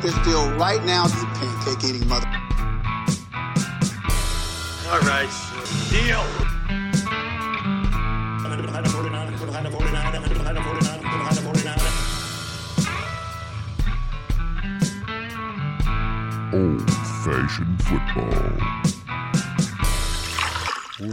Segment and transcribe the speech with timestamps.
[0.00, 2.26] You make this deal right now, you pancake eating mother.
[4.88, 5.28] All right,
[5.90, 6.24] deal.
[16.52, 16.90] Old
[17.24, 18.56] fashioned football.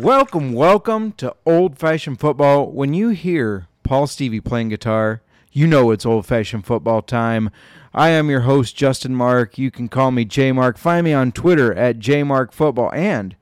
[0.02, 2.72] Welcome, welcome to Old Fashioned Football.
[2.72, 7.50] When you hear Paul Stevie playing guitar, you know it's old fashioned football time.
[7.98, 9.58] I am your host, Justin Mark.
[9.58, 10.78] You can call me J Mark.
[10.78, 12.94] Find me on Twitter at JMarkFootball.
[12.94, 13.36] And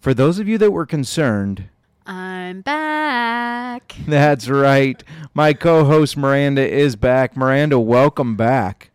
[0.00, 1.70] for those of you that were concerned,
[2.04, 3.96] I'm back.
[4.06, 5.02] that's right.
[5.32, 7.38] My co host Miranda is back.
[7.38, 8.90] Miranda, welcome back.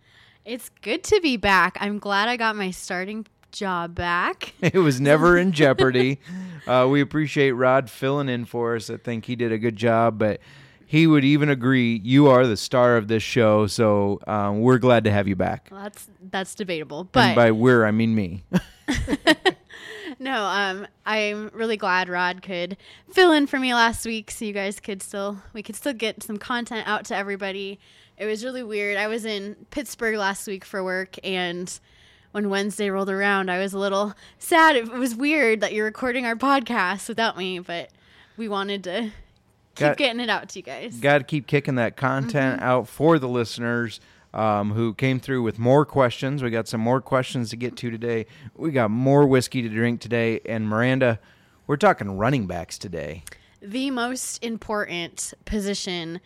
[0.45, 1.77] It's good to be back.
[1.79, 4.53] I'm glad I got my starting job back.
[4.61, 6.19] It was never in jeopardy.
[6.67, 8.89] Uh, we appreciate Rod filling in for us.
[8.89, 10.41] I think he did a good job, but
[10.89, 13.67] he would even agree you are the star of this show.
[13.67, 15.67] So um, we're glad to have you back.
[15.69, 18.45] Well, that's that's debatable, and but by we're, I mean me.
[20.19, 22.77] no, um, I'm really glad Rod could
[23.11, 26.23] fill in for me last week, so you guys could still we could still get
[26.23, 27.79] some content out to everybody.
[28.17, 28.95] It was really weird.
[28.97, 31.77] I was in Pittsburgh last week for work, and
[32.31, 34.77] when Wednesday rolled around, I was a little sad.
[34.77, 37.89] It was weird that you're recording our podcast without me, but
[38.37, 39.11] we wanted to
[39.77, 40.95] keep Got- getting it out to you guys.
[40.97, 43.99] Got to keep kicking that content out for the listeners
[44.33, 46.43] um, who came through with more questions.
[46.43, 48.25] We got some more questions to get to today.
[48.55, 50.41] We got more whiskey to drink today.
[50.45, 51.19] And Miranda,
[51.65, 53.23] we're talking running backs today.
[53.61, 56.19] the most important position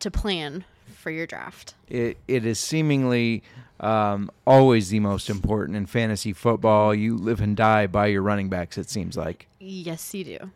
[0.00, 0.64] to plan
[0.96, 1.74] for your draft.
[1.88, 3.42] it, it is seemingly
[3.80, 6.94] um, always the most important in fantasy football.
[6.94, 9.48] You live and die by your running backs, it seems like.
[9.58, 10.50] Yes, you do.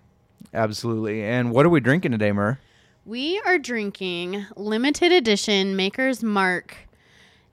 [0.57, 1.23] Absolutely.
[1.23, 2.59] And what are we drinking today, Mur?
[3.05, 6.77] We are drinking limited edition Maker's Mark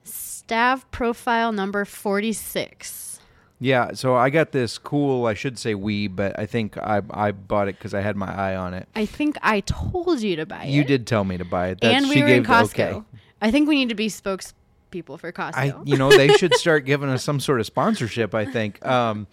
[0.02, 3.20] Stave Profile number 46.
[3.60, 7.32] Yeah, so I got this cool, I should say we, but I think I, I
[7.32, 8.88] bought it because I had my eye on it.
[8.96, 10.70] I think I told you to buy it.
[10.70, 11.78] You did tell me to buy it.
[11.80, 12.92] That's, and we she were gave in Costco.
[12.92, 13.02] okay.
[13.40, 15.54] I think we need to be spokespeople for Costco.
[15.54, 18.34] I, you know, they should start giving us some sort of sponsorship.
[18.34, 18.84] I think.
[18.84, 19.26] Um,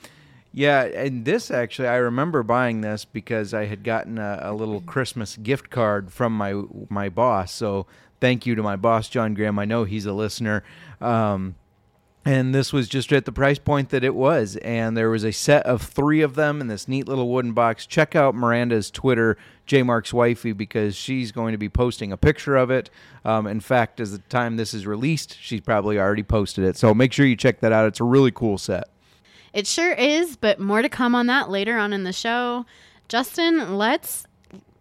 [0.54, 4.82] yeah, and this actually, I remember buying this because I had gotten a, a little
[4.82, 7.54] Christmas gift card from my my boss.
[7.54, 7.88] So
[8.20, 9.60] thank you to my boss, John Graham.
[9.60, 10.64] I know he's a listener.
[11.00, 11.56] Um,
[12.24, 14.56] and this was just at the price point that it was.
[14.58, 17.88] And there was a set of three of them in this neat little wooden box.
[17.88, 22.58] Check out Miranda's Twitter, J Mark's wifey, because she's going to be posting a picture
[22.58, 22.92] of it.
[23.26, 26.78] Um, in fact, as the time this is released, she's probably already posted it.
[26.78, 27.88] So make sure you check that out.
[27.88, 28.84] It's a really cool set.
[29.54, 32.66] It sure is, but more to come on that later on in the show.
[33.08, 34.26] Justin, let's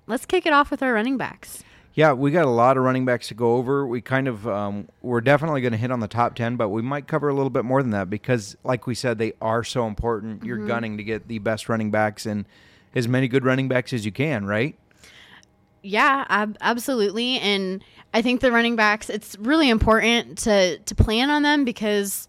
[0.06, 1.64] let's kick it off with our running backs.
[1.94, 3.84] Yeah, we got a lot of running backs to go over.
[3.86, 6.82] We kind of, um, we're definitely going to hit on the top 10, but we
[6.82, 9.86] might cover a little bit more than that because, like we said, they are so
[9.86, 10.44] important.
[10.44, 12.46] You're gunning to get the best running backs and
[12.94, 14.76] as many good running backs as you can, right?
[15.82, 17.38] Yeah, ab- absolutely.
[17.38, 17.82] And
[18.14, 22.28] I think the running backs, it's really important to to plan on them because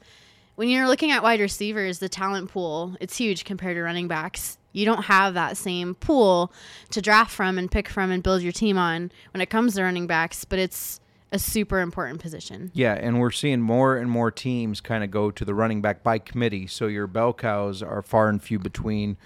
[0.61, 4.59] when you're looking at wide receivers, the talent pool, it's huge compared to running backs.
[4.73, 6.53] You don't have that same pool
[6.91, 9.81] to draft from and pick from and build your team on when it comes to
[9.81, 10.99] running backs, but it's
[11.31, 12.69] a super important position.
[12.75, 16.03] Yeah, and we're seeing more and more teams kind of go to the running back
[16.03, 16.67] by committee.
[16.67, 19.17] So your bell cows are far and few between.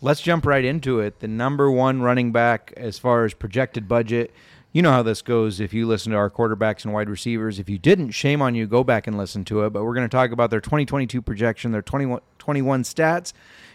[0.00, 1.20] Let's jump right into it.
[1.20, 4.32] The number one running back as far as projected budget.
[4.72, 7.58] You know how this goes if you listen to our quarterbacks and wide receivers.
[7.58, 8.66] If you didn't, shame on you.
[8.66, 9.70] Go back and listen to it.
[9.70, 13.32] But we're going to talk about their 2022 projection, their 21, 21 stats,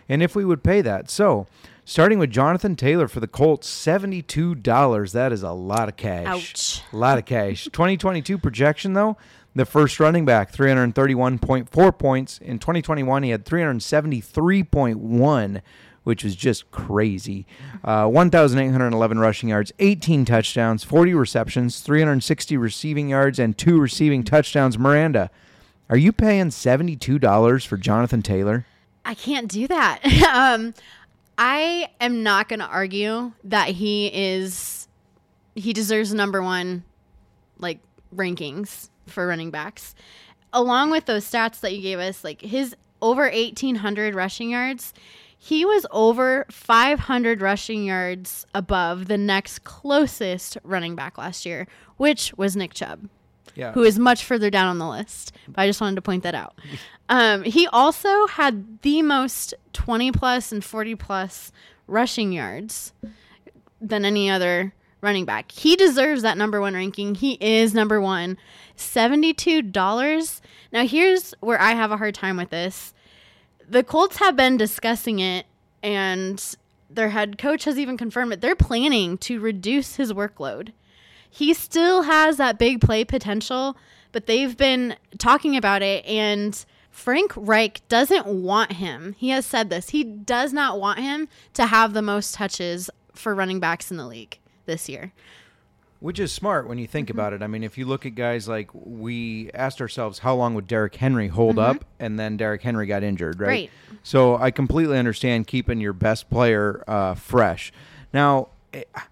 [0.08, 1.10] and if we would pay that.
[1.10, 1.48] So,
[1.84, 5.12] starting with Jonathan Taylor for the Colts, $72.
[5.12, 6.28] That is a lot of cash.
[6.28, 6.84] Ouch.
[6.94, 7.64] A lot of cash.
[7.74, 9.18] 2022 projection, though,
[9.56, 12.38] the first running back, 331.4 points.
[12.40, 15.62] In 2021, he had 373.1,
[16.04, 17.46] which was just crazy.
[17.84, 24.78] Uh, 1,811 rushing yards, 18 touchdowns, 40 receptions, 360 receiving yards, and two receiving touchdowns.
[24.78, 25.30] Miranda,
[25.90, 28.66] Are you paying $72 for Jonathan Taylor?
[29.06, 30.00] I can't do that.
[30.34, 30.74] um,
[31.38, 34.88] I am not going to argue that he is
[35.56, 36.84] he deserves number one
[37.60, 37.80] like
[38.16, 39.94] rankings for running backs.
[40.52, 44.94] Along with those stats that you gave us, like his over 1800 rushing yards,
[45.46, 51.68] he was over 500 rushing yards above the next closest running back last year,
[51.98, 53.10] which was Nick Chubb
[53.54, 53.74] Yeah.
[53.74, 55.34] who is much further down on the list.
[55.50, 56.56] But I just wanted to point that out.
[57.10, 61.52] Um, he also had the most 20 plus and 40 plus
[61.86, 62.94] rushing yards
[63.82, 65.52] than any other running back.
[65.52, 67.14] He deserves that number one ranking.
[67.16, 68.38] He is number one.
[68.78, 70.42] $72.
[70.72, 72.93] Now, here's where I have a hard time with this.
[73.74, 75.46] The Colts have been discussing it,
[75.82, 76.56] and
[76.90, 78.42] their head coach has even confirmed it.
[78.42, 80.74] They're planning to reduce his workload
[81.34, 83.76] he still has that big play potential,
[84.12, 89.16] but they've been talking about it and Frank Reich doesn't want him.
[89.18, 89.90] He has said this.
[89.90, 94.06] He does not want him to have the most touches for running backs in the
[94.06, 94.38] league
[94.68, 95.12] this year.
[96.04, 97.42] Which is smart when you think about it.
[97.42, 100.94] I mean, if you look at guys like we asked ourselves, how long would Derrick
[100.96, 101.86] Henry hold up?
[101.98, 103.48] And then Derrick Henry got injured, right?
[103.48, 103.72] Right.
[104.04, 107.72] So I completely understand keeping your best player uh, fresh.
[108.14, 108.50] Now,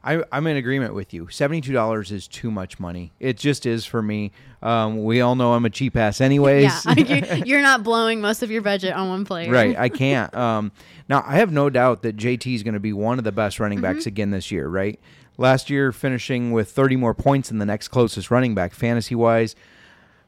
[0.04, 1.30] I, I'm in agreement with you.
[1.30, 3.14] Seventy-two dollars is too much money.
[3.20, 4.32] It just is for me.
[4.62, 6.86] Um, we all know I'm a cheap ass, anyways.
[6.86, 9.50] Yeah, you're, you're not blowing most of your budget on one player.
[9.52, 10.36] Right, I can't.
[10.36, 10.72] Um,
[11.08, 13.60] now I have no doubt that JT is going to be one of the best
[13.60, 14.68] running backs again this year.
[14.68, 15.00] Right,
[15.38, 19.56] last year finishing with 30 more points than the next closest running back fantasy wise.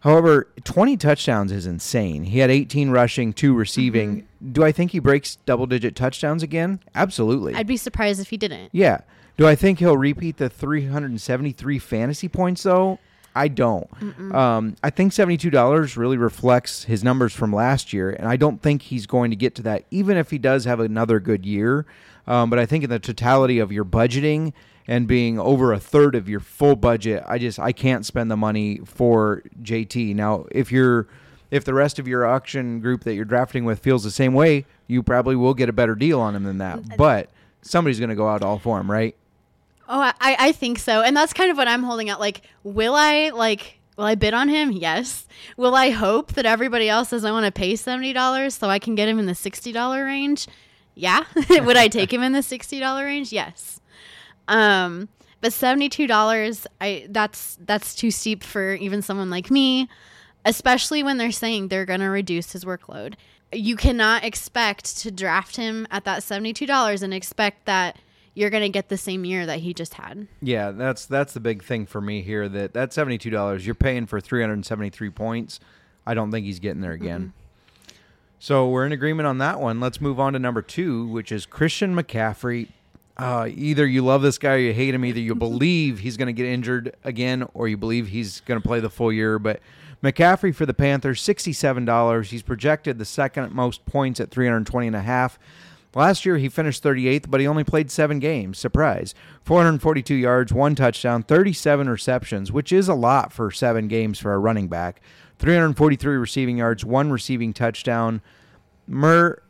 [0.02, 2.26] However, 20 touchdowns is insane.
[2.26, 4.28] He had 18 rushing, two receiving.
[4.52, 6.82] Do I think he breaks double digit touchdowns again?
[6.94, 7.56] Absolutely.
[7.56, 8.70] I'd be surprised if he didn't.
[8.74, 9.02] yeah.
[9.36, 13.00] Do I think he'll repeat the 373 fantasy points though?
[13.36, 13.90] I don't.
[14.32, 18.84] Um, I think $72 really reflects his numbers from last year, and I don't think
[18.84, 21.88] he's going to get to that, even if he does have another good year.
[22.28, 24.54] Um, but I think in the totality of your budgeting
[24.88, 28.38] and being over a third of your full budget, I just I can't spend the
[28.38, 30.16] money for JT.
[30.16, 31.08] Now, if you're
[31.54, 34.66] if the rest of your auction group that you're drafting with feels the same way,
[34.88, 36.80] you probably will get a better deal on him than that.
[36.80, 37.30] Mm, but
[37.62, 39.16] somebody's going to go out all for him, right?
[39.88, 41.02] Oh, I, I think so.
[41.02, 42.20] And that's kind of what I'm holding out.
[42.20, 44.72] Like, will I, like, will I bid on him?
[44.72, 45.28] Yes.
[45.56, 48.96] Will I hope that everybody else says I want to pay $70 so I can
[48.96, 50.48] get him in the $60 range?
[50.96, 51.24] Yeah.
[51.50, 53.32] Would I take him in the $60 range?
[53.32, 53.80] Yes.
[54.48, 55.10] Um,
[55.42, 59.90] but $72, I, that's, that's too steep for even someone like me,
[60.46, 63.16] especially when they're saying they're going to reduce his workload.
[63.52, 67.98] You cannot expect to draft him at that $72 and expect that
[68.36, 70.28] you're going to get the same year that he just had.
[70.42, 72.50] Yeah, that's that's the big thing for me here.
[72.50, 75.60] That that seventy two dollars you're paying for three hundred and seventy three points.
[76.06, 77.34] I don't think he's getting there again.
[78.40, 79.80] So we're in agreement on that one.
[79.80, 82.70] Let's move on to number two, which is Christian McCaffrey.
[83.16, 85.06] Uh, either you love this guy or you hate him.
[85.06, 88.68] Either you believe he's going to get injured again or you believe he's going to
[88.68, 89.38] play the full year.
[89.38, 89.60] But
[90.04, 92.26] McCaffrey for the Panthers, $67.
[92.26, 95.38] He's projected the second most points at 320 and a half.
[95.96, 98.58] Last year he finished 38th, but he only played seven games.
[98.58, 99.14] Surprise.
[99.44, 104.40] 442 yards, one touchdown, 37 receptions, which is a lot for seven games for a
[104.40, 105.02] running back.
[105.38, 108.22] 343 receiving yards, one receiving touchdown.
[108.88, 109.43] Mur,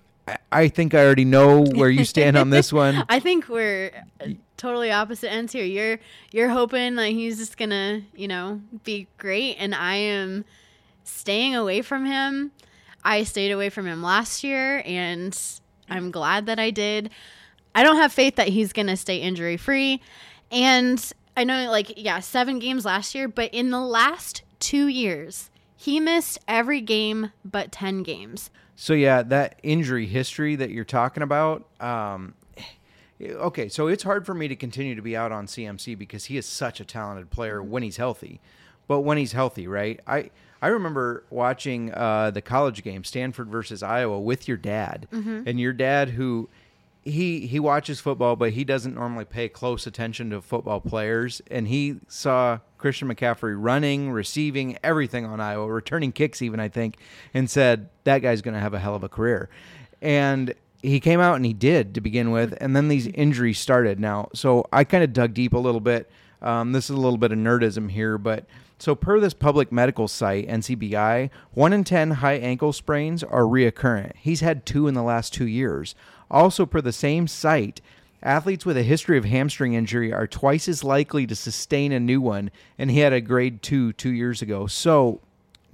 [0.51, 3.03] I- think I already know where you stand on this one.
[3.09, 4.27] I think we're uh,
[4.57, 5.65] totally opposite ends here.
[5.65, 5.99] You're
[6.31, 10.45] you're hoping that he's just gonna, you know, be great, and I am
[11.03, 12.51] staying away from him.
[13.03, 15.37] I stayed away from him last year, and
[15.89, 17.09] I'm glad that I did.
[17.75, 20.01] I don't have faith that he's gonna stay injury free,
[20.51, 25.49] and I know, like, yeah, seven games last year, but in the last two years,
[25.75, 28.49] he missed every game but ten games.
[28.75, 31.65] So yeah, that injury history that you're talking about.
[31.79, 32.33] Um,
[33.21, 36.37] okay, so it's hard for me to continue to be out on CMC because he
[36.37, 38.39] is such a talented player when he's healthy.
[38.87, 39.99] But when he's healthy, right?
[40.05, 40.29] I
[40.61, 45.73] I remember watching uh, the college game, Stanford versus Iowa, with your dad, and your
[45.73, 46.49] dad who
[47.05, 51.41] he he watches football, but he doesn't normally pay close attention to football players.
[51.51, 56.97] And he saw Christian McCaffrey running, receiving, everything on Iowa, returning kicks, even I think,
[57.33, 59.49] and said that guy's going to have a hell of a career.
[60.01, 63.99] And he came out and he did to begin with, and then these injuries started.
[63.99, 66.09] Now, so I kind of dug deep a little bit.
[66.41, 68.45] Um, this is a little bit of nerdism here, but
[68.83, 74.11] so per this public medical site, NCBI, one in 10 high ankle sprains are reoccurrent.
[74.17, 75.95] He's had two in the last two years.
[76.33, 77.79] Also, per the same site,
[78.21, 82.19] athletes with a history of hamstring injury are twice as likely to sustain a new
[82.19, 84.67] one, and he had a grade two two years ago.
[84.67, 85.21] So,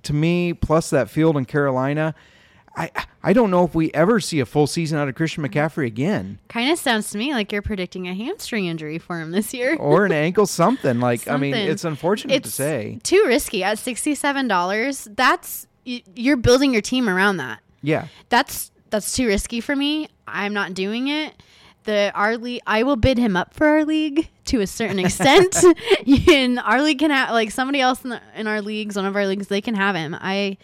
[0.04, 2.14] to me, plus that field in Carolina,
[2.76, 2.92] I
[3.24, 5.58] I don't know if we ever see a full season out of Christian mm-hmm.
[5.58, 9.32] McCaffrey again, Kind of sounds to me like you're predicting a hamstring injury for him
[9.32, 9.76] this year.
[9.78, 11.00] or an ankle, something.
[11.00, 13.00] Like I mean, it's unfortunate to say.
[13.04, 15.08] too risky at sixty-seven dollars.
[15.16, 17.62] That's you're building your team around that.
[17.82, 20.08] Yeah, That's that's too risky for me.
[20.28, 21.34] I'm not doing it.
[21.86, 25.56] The our league, I will bid him up for our league to a certain extent.
[26.30, 29.16] and our league can have like somebody else in, the, in our leagues, one of
[29.16, 30.16] our leagues, they can have him.
[30.20, 30.58] I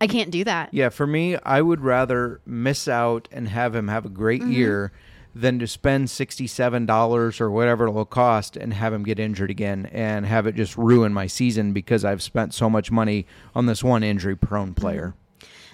[0.00, 0.68] I can't do that.
[0.72, 0.88] yeah.
[0.90, 4.52] For me, I would rather miss out and have him have a great Mm-hmm.
[4.52, 4.92] year
[5.36, 9.86] than to spend sixty-seven dollars or whatever it'll cost and have him get injured again
[9.92, 13.82] and have it just ruin my season because I've spent so much money on this
[13.82, 15.14] one injury-prone player.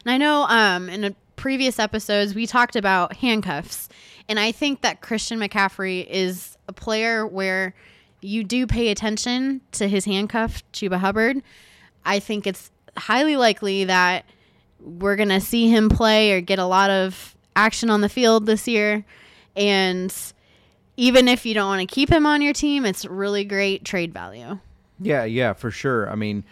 [0.04, 3.88] And I know um, in a previous episodes we talked about handcuffs,
[4.28, 7.74] and I think that Christian McCaffrey is a player where
[8.20, 11.42] you do pay attention to his handcuff, Chuba Hubbard.
[12.04, 14.26] I think it's highly likely that
[14.80, 18.68] we're gonna see him play or get a lot of action on the field this
[18.68, 19.02] year,
[19.56, 20.14] and
[20.98, 24.12] even if you don't want to keep him on your team, it's really great trade
[24.12, 24.58] value.
[25.00, 26.10] Yeah, yeah, for sure.
[26.10, 26.44] I mean,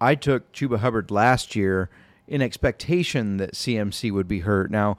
[0.00, 1.90] I took Chuba Hubbard last year
[2.28, 4.70] in expectation that CMC would be hurt.
[4.70, 4.96] Now,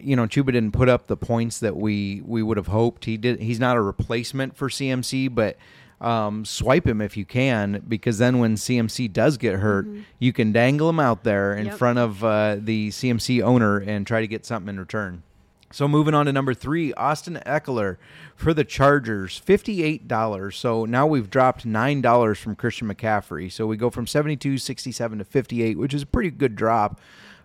[0.00, 3.04] you know, Chuba didn't put up the points that we we would have hoped.
[3.06, 3.40] He did.
[3.40, 5.56] He's not a replacement for CMC, but
[6.00, 9.86] um, swipe him if you can, because then when CMC does get hurt,
[10.20, 11.74] you can dangle him out there in Yep.
[11.78, 15.22] front of uh, the CMC owner and try to get something in return.
[15.70, 17.98] So moving on to number three, Austin Ekeler
[18.34, 20.56] for the Chargers, fifty-eight dollars.
[20.56, 23.52] So now we've dropped nine dollars from Christian McCaffrey.
[23.52, 27.00] So we go from seventy-two sixty-seven to fifty-eight, which is a pretty good drop.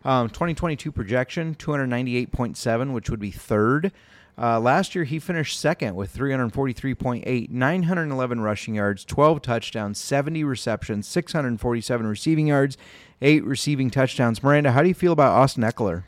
[0.06, 3.94] Um, 2022 projection, 298.7, which would be third.
[4.38, 11.08] Uh, last year, he finished second with 343.8, 911 rushing yards, 12 touchdowns, 70 receptions,
[11.08, 12.78] 647 receiving yards,
[13.22, 14.44] eight receiving touchdowns.
[14.44, 16.04] Miranda, how do you feel about Austin Ekeler?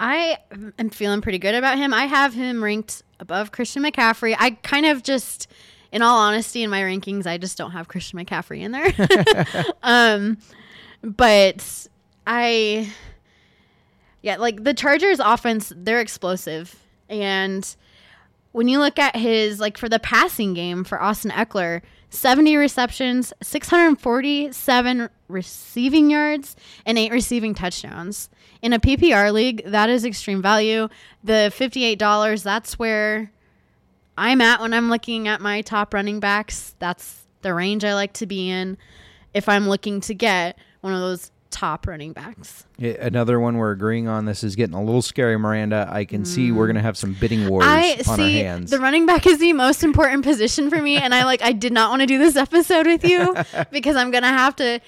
[0.00, 0.38] I
[0.78, 1.92] am feeling pretty good about him.
[1.92, 4.34] I have him ranked above Christian McCaffrey.
[4.38, 5.46] I kind of just,
[5.92, 9.74] in all honesty, in my rankings, I just don't have Christian McCaffrey in there.
[9.82, 10.38] um,
[11.02, 11.86] but
[12.26, 12.90] I,
[14.22, 16.74] yeah, like the Chargers offense, they're explosive.
[17.10, 17.76] And
[18.52, 23.34] when you look at his, like for the passing game for Austin Ekeler, 70 receptions,
[23.42, 28.30] 647 receiving yards, and eight receiving touchdowns.
[28.62, 30.88] In a PPR league, that is extreme value.
[31.24, 33.32] The $58, that's where
[34.18, 36.74] I'm at when I'm looking at my top running backs.
[36.78, 38.76] That's the range I like to be in
[39.32, 42.64] if I'm looking to get one of those top running backs.
[42.78, 44.24] Yeah, another one we're agreeing on.
[44.24, 45.88] This is getting a little scary, Miranda.
[45.90, 47.68] I can see we're gonna have some bidding wars Mm.
[47.68, 48.70] I on our hands.
[48.70, 51.72] the running back is the most important position for me, and I like I did
[51.72, 53.34] not want to do this episode with you
[53.70, 54.80] because I'm gonna have to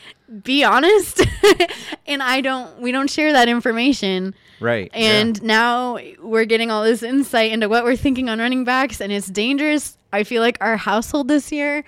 [0.42, 1.21] be honest,
[2.07, 4.35] and I don't we don't share that information.
[4.61, 4.90] right.
[4.95, 9.12] And now we're getting all this insight into what we're thinking on running backs, and
[9.12, 9.99] it's dangerous.
[10.12, 11.85] I feel like our household this year,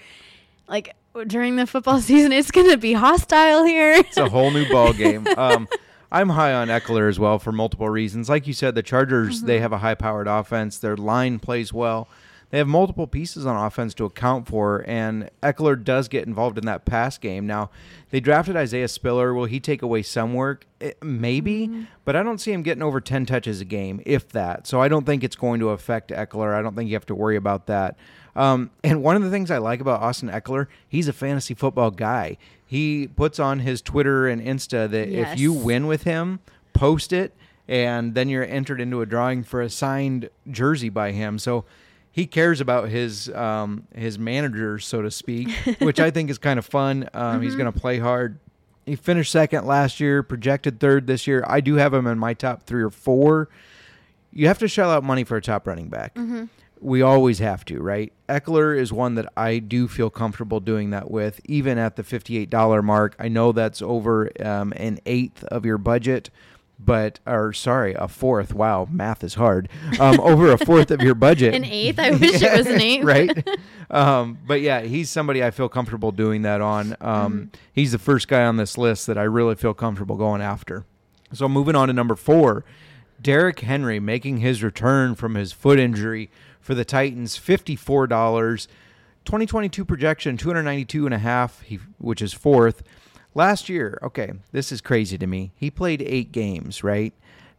[0.69, 0.95] like
[1.27, 3.93] during the football season, it's gonna be hostile here.
[3.93, 5.27] it's a whole new ball game.
[5.37, 5.69] Um,
[6.13, 8.29] I'm high on Ekeler as well for multiple reasons.
[8.29, 9.47] Like you said, the Chargers Mm-hmm.
[9.49, 10.79] they have a high-powered offense.
[10.79, 12.09] Their line plays well.
[12.55, 16.67] They have multiple pieces on offense to account for, and Ekeler does get involved in
[16.67, 17.49] that pass game.
[17.49, 17.71] Now,
[18.11, 19.35] they drafted Isaiah Spiller.
[19.35, 20.65] Will he take away some work?
[20.81, 21.83] Eh, maybe, Mm-hmm.
[22.05, 24.69] but I don't see him getting over 10 touches a game, if that.
[24.69, 26.55] So I don't think it's going to affect Ekeler.
[26.55, 27.97] I don't think you have to worry about that.
[28.37, 31.91] Um, and one of the things I like about Austin Ekeler, he's a fantasy football
[31.91, 32.37] guy.
[32.65, 36.39] He puts on his Twitter and Insta that if you win with him,
[36.73, 37.35] post it,
[37.67, 41.41] and then you're entered into a drawing for a signed jersey by him.
[41.41, 41.65] So
[42.15, 46.59] he cares about his um, his managers, so to speak, which I think is kind
[46.61, 47.09] of fun.
[47.15, 48.39] Um, He's going to play hard.
[48.87, 51.45] He finished second last year, projected third this year.
[51.47, 53.49] I do have him in my top three or four.
[54.33, 56.17] You have to shell out money for a top running back.
[56.81, 58.13] We always have to, right?
[58.29, 62.85] Ekeler is one that I do feel comfortable doing that with, even at the $58
[62.85, 63.17] mark.
[63.19, 66.31] I know that's over um, an eighth of your budget,
[66.79, 68.53] but, or sorry, a fourth.
[68.55, 69.69] Wow, math is hard.
[70.01, 71.55] Um, over a fourth of your budget.
[71.57, 71.99] An eighth.
[71.99, 73.05] I wish it was an eighth.
[73.05, 73.49] right?
[73.91, 76.97] Um, but yeah, he's somebody I feel comfortable doing that on.
[77.03, 80.85] Um, He's the first guy on this list that I really feel comfortable going after.
[81.35, 82.65] So moving on to number four,
[83.21, 88.67] Derrick Henry making his return from his foot injury for the Titans, fifty-four dollars.
[89.27, 92.83] 2022 projection 292 and a half he, which is fourth
[93.35, 97.13] last year okay this is crazy to me he played eight games right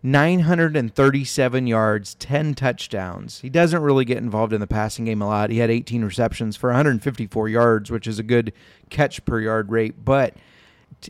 [0.03, 5.49] 937 yards 10 touchdowns he doesn't really get involved in the passing game a lot
[5.49, 8.53] he had 18 receptions for 154 yards which is a good
[8.89, 10.35] catch per yard rate but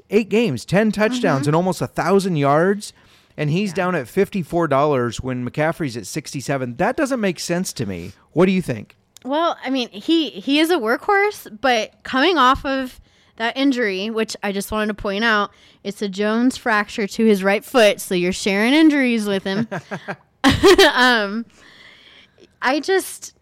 [0.10, 1.50] eight games, 10 touchdowns, mm-hmm.
[1.50, 2.94] and almost a thousand yards.
[3.38, 6.78] And he's down at $54 when McCaffrey's at 67.
[6.78, 8.14] That doesn't make sense to me.
[8.32, 8.96] What do you think?
[9.26, 13.02] Well, I mean, he he is a workhorse, but coming off of
[13.38, 15.52] that injury, which I just wanted to point out,
[15.84, 19.68] it's a Jones fracture to his right foot, so you're sharing injuries with him.
[20.94, 21.46] um,
[22.62, 23.34] I just,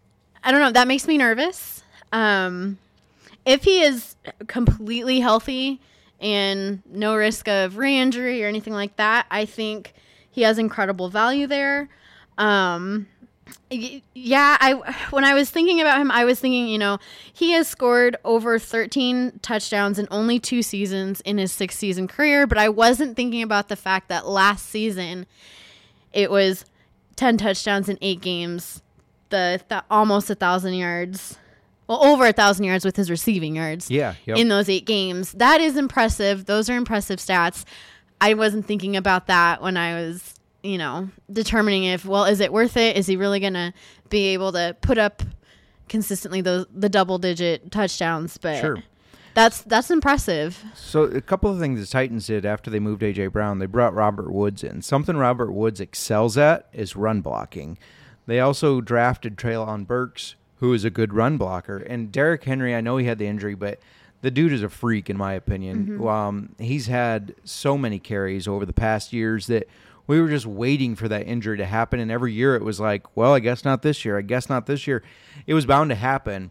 [0.42, 0.72] I don't know.
[0.72, 1.82] That makes me nervous.
[2.12, 2.78] Um,
[3.44, 5.80] if he is completely healthy
[6.20, 9.94] and no risk of re-injury or anything like that, I think
[10.30, 11.88] he has incredible value there.
[12.38, 13.06] Um,
[13.70, 14.74] yeah, I
[15.10, 16.98] when I was thinking about him, I was thinking, you know,
[17.32, 22.46] he has scored over 13 touchdowns in only two seasons in his six season career,
[22.46, 25.26] but I wasn't thinking about the fact that last season
[26.12, 26.64] it was
[27.16, 28.82] 10 touchdowns in eight games,
[29.30, 31.38] the th- almost a thousand yards.
[31.86, 34.14] Well, over a thousand yards with his receiving yards Yeah.
[34.24, 34.38] Yep.
[34.38, 35.32] in those eight games.
[35.32, 36.46] That is impressive.
[36.46, 37.64] Those are impressive stats.
[38.20, 40.34] I wasn't thinking about that when I was,
[40.64, 42.96] you know, determining if, well, is it worth it?
[42.96, 43.72] Is he really going to
[44.08, 45.22] be able to put up
[45.88, 48.38] consistently those the double digit touchdowns?
[48.38, 48.82] But Sure.
[49.34, 50.62] that's that's impressive.
[50.74, 53.94] So a couple of things the Titans did after they moved AJ Brown, they brought
[53.94, 54.82] Robert Woods in.
[54.82, 57.76] Something Robert Woods excels at is run blocking.
[58.26, 62.74] They also drafted Treylon Burks, who is a good run blocker, and Derrick Henry.
[62.74, 63.80] I know he had the injury, but
[64.22, 66.00] the dude is a freak in my opinion.
[66.08, 69.68] Um, he's had so many carries over the past years that
[70.06, 73.16] we were just waiting for that injury to happen, and every year it was like,
[73.16, 74.18] well, I guess not this year.
[74.18, 75.02] I guess not this year.
[75.46, 76.50] It was bound to happen.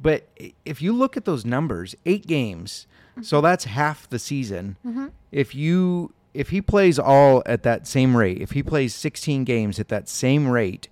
[0.00, 0.28] But
[0.64, 2.86] if you look at those numbers, eight games,
[3.20, 4.76] so that's half the season.
[5.30, 9.78] If you if he plays all at that same rate, if he plays 16 games
[9.78, 10.88] at that same rate,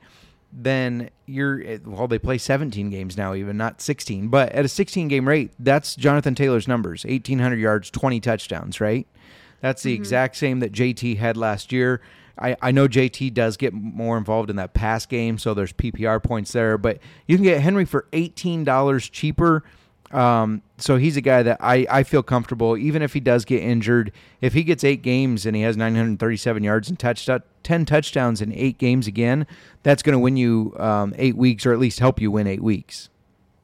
[0.52, 4.68] then you're eh, well they play 17 games now even not 16 but at a
[4.68, 9.06] 16 game rate that's jonathan taylor's numbers 1800 yards 20 touchdowns right
[9.60, 12.00] that's the exact same that jt had last year
[12.40, 16.22] I, I know JT does get more involved in that pass game, so there's PPR
[16.22, 16.78] points there.
[16.78, 19.62] But you can get Henry for eighteen dollars cheaper.
[20.10, 23.62] Um, so he's a guy that I, I feel comfortable, even if he does get
[23.62, 24.10] injured.
[24.40, 28.52] If he gets eight games and he has 937 yards and touchdown, 10 touchdowns in
[28.52, 29.46] eight games again,
[29.84, 32.62] that's going to win you um, eight weeks or at least help you win eight
[32.62, 33.08] weeks.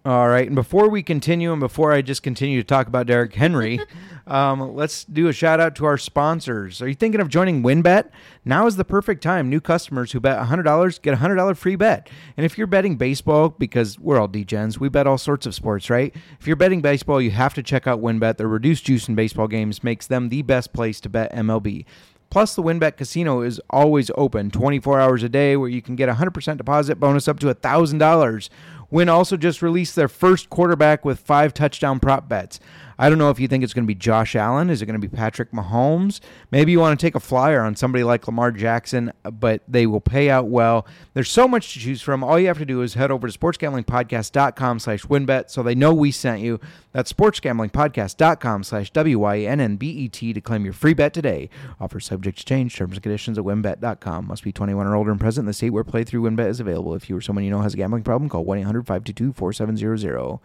[0.07, 0.47] All right.
[0.47, 3.81] And before we continue, and before I just continue to talk about Derrick Henry,
[4.29, 6.81] um, let's do a shout out to our sponsors.
[6.81, 8.11] Are you thinking of joining WynnBET?
[8.45, 9.51] Now is the perfect time.
[9.51, 12.09] New customers who bet $100 get a $100 free bet.
[12.37, 15.91] And if you're betting baseball, because we're all degens, we bet all sorts of sports,
[15.91, 16.15] right?
[16.39, 18.37] If you're betting baseball, you have to check out WynnBET.
[18.37, 21.85] Their reduced juice in baseball games makes them the best place to bet MLB.
[22.31, 26.09] Plus, the WynnBET Casino is always open 24 hours a day where you can get
[26.09, 28.49] a 100% deposit bonus up to $1,000.
[28.91, 32.61] Wynn also just released their first quarterback with five touchdown prop bets.
[32.99, 34.71] I don't know if you think it's going to be Josh Allen.
[34.71, 36.21] Is it going to be Patrick Mahomes?
[36.51, 40.01] Maybe you want to take a flyer on somebody like Lamar Jackson, but they will
[40.01, 40.87] pay out well.
[41.13, 42.25] There's so much to choose from.
[42.25, 45.93] All you have to do is head over to sportsgamblingpodcast.com slash WynnBET so they know
[45.93, 46.59] we sent you.
[46.93, 51.51] That's sportsgamblingpodcast.com slash W-Y-N-N-B-E-T to claim your free bet today.
[51.79, 52.75] Offer subject to change.
[52.77, 54.27] Terms and conditions at wynnbet.com.
[54.27, 56.95] Must be 21 or older and present in the state where playthrough WynnBET is available.
[56.95, 60.41] If you or someone you know has a gambling problem, call 1-800-522-4700.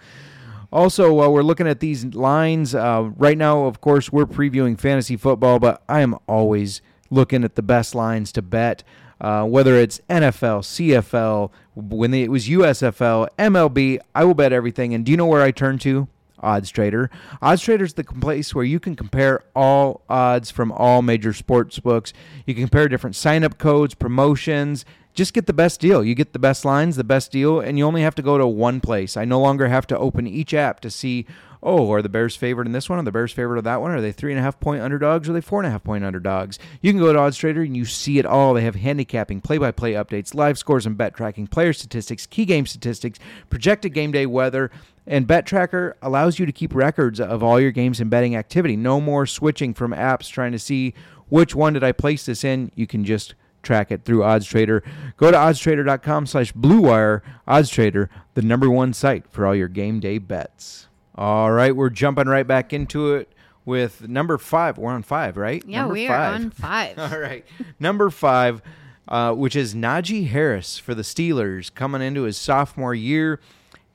[0.71, 5.17] Also, while we're looking at these lines, uh, right now, of course, we're previewing fantasy
[5.17, 8.83] football, but I am always looking at the best lines to bet.
[9.19, 14.95] Uh, whether it's NFL, CFL, when it was USFL, MLB, I will bet everything.
[14.95, 16.07] And do you know where I turn to?
[16.39, 17.11] Odds Trader.
[17.41, 21.79] Odds Trader is the place where you can compare all odds from all major sports
[21.79, 22.13] books.
[22.45, 24.85] You can compare different sign up codes, promotions.
[25.13, 26.03] Just get the best deal.
[26.03, 28.47] You get the best lines, the best deal, and you only have to go to
[28.47, 29.17] one place.
[29.17, 31.25] I no longer have to open each app to see,
[31.61, 32.97] oh, are the Bears favored in this one?
[32.97, 33.91] Are the Bears favored of that one?
[33.91, 35.27] Are they three and a half point underdogs?
[35.27, 36.59] Are they four and a half point underdogs?
[36.81, 38.53] You can go to Odds Trader and you see it all.
[38.53, 42.45] They have handicapping, play by play updates, live scores and bet tracking, player statistics, key
[42.45, 43.19] game statistics,
[43.49, 44.71] projected game day weather,
[45.05, 48.75] and Bet Tracker allows you to keep records of all your games and betting activity.
[48.77, 50.93] No more switching from apps trying to see
[51.27, 52.71] which one did I place this in.
[52.75, 54.83] You can just track it through Odds Trader.
[55.17, 57.21] Go to oddstrader.com slash bluewire.
[57.47, 60.87] Odds Trader, the number one site for all your game day bets.
[61.15, 63.31] All right, we're jumping right back into it
[63.65, 64.77] with number five.
[64.77, 65.63] We're on five, right?
[65.67, 66.31] Yeah, Number we five.
[66.31, 66.97] are on five.
[67.13, 67.45] All right.
[67.79, 68.61] Number five,
[69.07, 73.39] uh, which is Najee Harris for the Steelers coming into his sophomore year.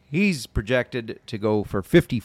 [0.08, 2.20] He's projected to go for $54.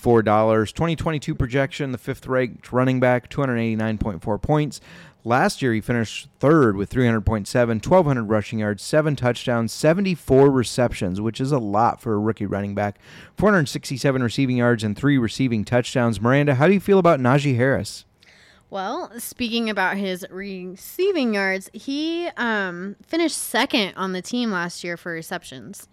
[0.74, 4.82] 2022 projection, the fifth ranked running back, 289.4 points.
[5.24, 11.40] Last year, he finished third with 300.7, 1,200 rushing yards, seven touchdowns, 74 receptions, which
[11.40, 12.98] is a lot for a rookie running back,
[13.38, 16.20] 467 receiving yards, and three receiving touchdowns.
[16.20, 18.06] Miranda, how do you feel about Najee Harris?
[18.72, 24.98] Well, speaking about his receiving yards, he um, finished second on the team last year
[24.98, 25.88] for receptions.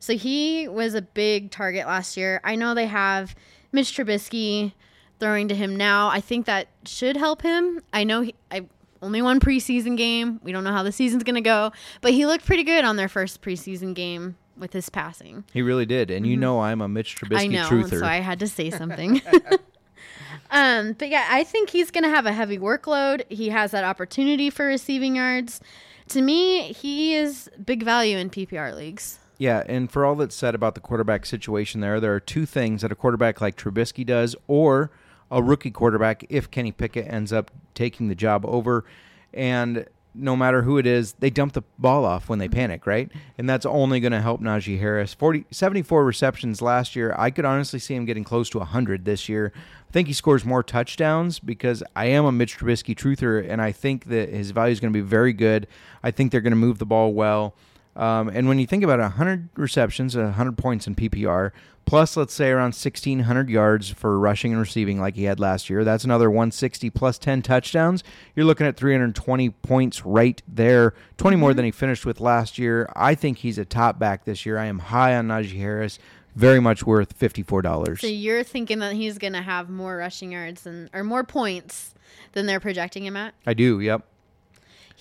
[0.00, 2.40] So he was a big target last year.
[2.42, 3.36] I know they have
[3.70, 4.72] Mitch Trubisky
[5.22, 6.08] throwing to him now.
[6.08, 7.80] I think that should help him.
[7.92, 8.66] I know he, I
[9.00, 10.40] only one preseason game.
[10.42, 12.96] We don't know how the season's going to go, but he looked pretty good on
[12.96, 15.44] their first preseason game with his passing.
[15.52, 16.10] He really did.
[16.10, 17.38] And you know I'm a Mitch Trubisky Mm-hmm.
[17.38, 18.00] I know, truther.
[18.00, 19.22] so I had to say something.
[20.50, 23.22] um, but yeah, I think he's going to have a heavy workload.
[23.30, 25.60] He has that opportunity for receiving yards.
[26.08, 29.20] To me, he is big value in PPR leagues.
[29.38, 32.82] Yeah, and for all that's said about the quarterback situation there, there are two things
[32.82, 34.90] that a quarterback like Trubisky does or
[35.32, 38.84] a rookie quarterback if Kenny Pickett ends up taking the job over.
[39.32, 42.54] And no matter who it is, they dump the ball off when they mm-hmm.
[42.54, 43.10] panic, right?
[43.38, 45.14] And that's only going to help Najee Harris.
[45.14, 47.14] 40, 74 receptions last year.
[47.16, 49.52] I could honestly see him getting close to 100 this year.
[49.56, 53.72] I think he scores more touchdowns because I am a Mitch Trubisky truther, and I
[53.72, 55.66] think that his value is going to be very good.
[56.02, 57.54] I think they're going to move the ball well.
[57.94, 61.50] Um, and when you think about it, 100 receptions, 100 points in PPR,
[61.84, 65.84] plus let's say around 1,600 yards for rushing and receiving like he had last year,
[65.84, 68.02] that's another 160 plus 10 touchdowns.
[68.34, 72.90] You're looking at 320 points right there, 20 more than he finished with last year.
[72.96, 74.58] I think he's a top back this year.
[74.58, 75.98] I am high on Najee Harris.
[76.34, 78.00] Very much worth $54.
[78.00, 81.92] So you're thinking that he's going to have more rushing yards and or more points
[82.32, 83.34] than they're projecting him at?
[83.46, 84.02] I do, yep.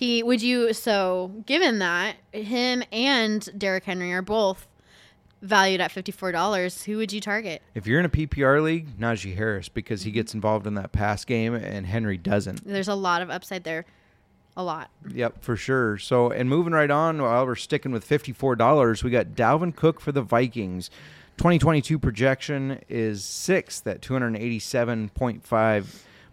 [0.01, 4.67] He would you so given that him and Derrick Henry are both
[5.43, 7.61] valued at fifty four dollars, who would you target?
[7.75, 10.15] If you're in a PPR league, Najee Harris because he mm-hmm.
[10.15, 12.65] gets involved in that pass game and Henry doesn't.
[12.65, 13.85] There's a lot of upside there.
[14.57, 14.89] A lot.
[15.07, 15.99] Yep, for sure.
[15.99, 20.01] So, and moving right on, while we're sticking with fifty-four dollars, we got Dalvin Cook
[20.01, 20.89] for the Vikings.
[21.37, 25.85] 2022 projection is sixth at 287.5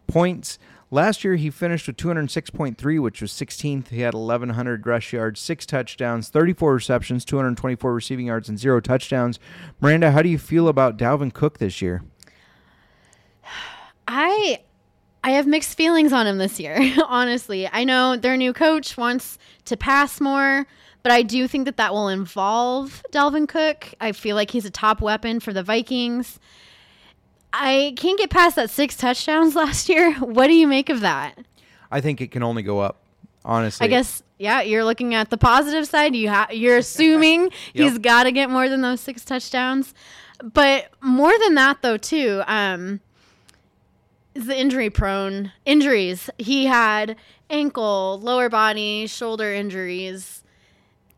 [0.06, 0.58] points.
[0.90, 3.88] Last year, he finished with 206.3, which was 16th.
[3.88, 9.38] He had 1,100 rush yards, six touchdowns, 34 receptions, 224 receiving yards, and zero touchdowns.
[9.80, 12.02] Miranda, how do you feel about Dalvin Cook this year?
[14.08, 14.60] I
[15.22, 17.68] I have mixed feelings on him this year, honestly.
[17.70, 20.66] I know their new coach wants to pass more,
[21.02, 23.92] but I do think that that will involve Dalvin Cook.
[24.00, 26.38] I feel like he's a top weapon for the Vikings.
[27.52, 30.14] I can't get past that six touchdowns last year.
[30.14, 31.38] What do you make of that?
[31.90, 32.96] I think it can only go up,
[33.44, 33.84] honestly.
[33.84, 36.14] I guess yeah, you're looking at the positive side.
[36.14, 39.94] You ha- you're assuming he's got to get more than those six touchdowns.
[40.42, 43.00] But more than that though too, um
[44.34, 46.30] is the injury prone injuries.
[46.38, 47.16] He had
[47.50, 50.44] ankle, lower body, shoulder injuries.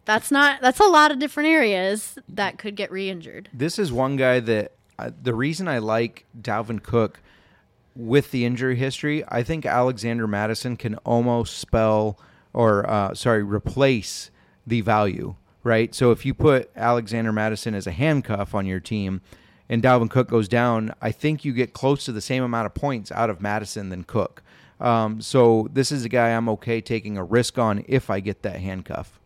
[0.07, 3.51] That's not that's a lot of different areas that could get re-injured.
[3.53, 4.73] this is one guy that
[5.23, 7.21] the reason I like Dalvin Cook
[7.97, 12.19] with the injury history, I think Alexander Mattison can almost spell
[12.53, 14.31] or uh, sorry replace
[14.67, 15.95] the value, right?
[15.95, 19.21] So if you put Alexander Mattison as a handcuff on your team
[19.69, 22.75] and Dalvin Cook goes down, I think you get close to the same amount of
[22.75, 24.43] points out of Mattison than Cook.
[24.81, 28.43] Um, so this is a guy I'm okay taking a risk on if I get
[28.43, 29.21] that handcuff.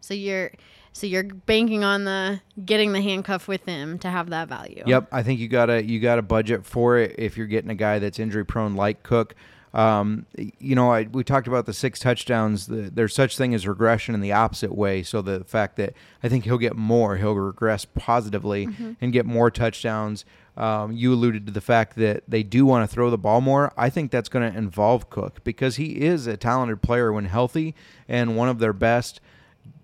[0.00, 0.52] So you're
[0.92, 4.82] so you're banking on the getting the handcuff with him to have that value.
[4.86, 7.98] Yep, I think you gotta you gotta budget for it if you're getting a guy
[7.98, 9.34] that's injury prone like Cook.
[9.74, 10.26] Um,
[10.58, 12.66] you know, I, we talked about the six touchdowns.
[12.66, 15.02] The, there's such thing as regression in the opposite way.
[15.02, 18.68] So the fact that I think he'll get more, he'll regress positively
[19.00, 20.26] and get more touchdowns.
[20.58, 23.72] Um, you alluded to the fact that they do want to throw the ball more.
[23.74, 27.74] I think that's going to involve Cook because he is a talented player when healthy
[28.06, 29.22] and one of their best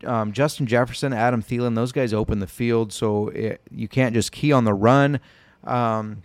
[0.04, 4.32] um, Justin Jefferson, Adam Thielen, those guys open the field, so it, you can't just
[4.32, 5.20] key on the run.
[5.64, 6.22] Um,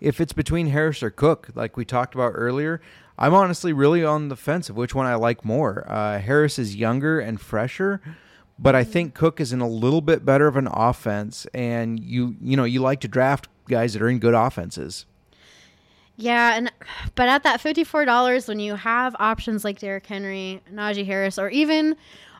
[0.00, 2.80] if it's between Harris or Cook, like we talked about earlier,
[3.18, 5.84] I'm honestly really on the fence of which one I like more.
[5.86, 8.00] Uh, Harris is younger and fresher,
[8.58, 12.36] but I think Cook is in a little bit better of an offense, and you
[12.40, 15.06] you know you like to draft guys that are in good offenses.
[16.16, 16.72] Yeah, and
[17.14, 21.38] but at that fifty four dollars, when you have options like Derrick Henry, Najee Harris,
[21.38, 21.96] or even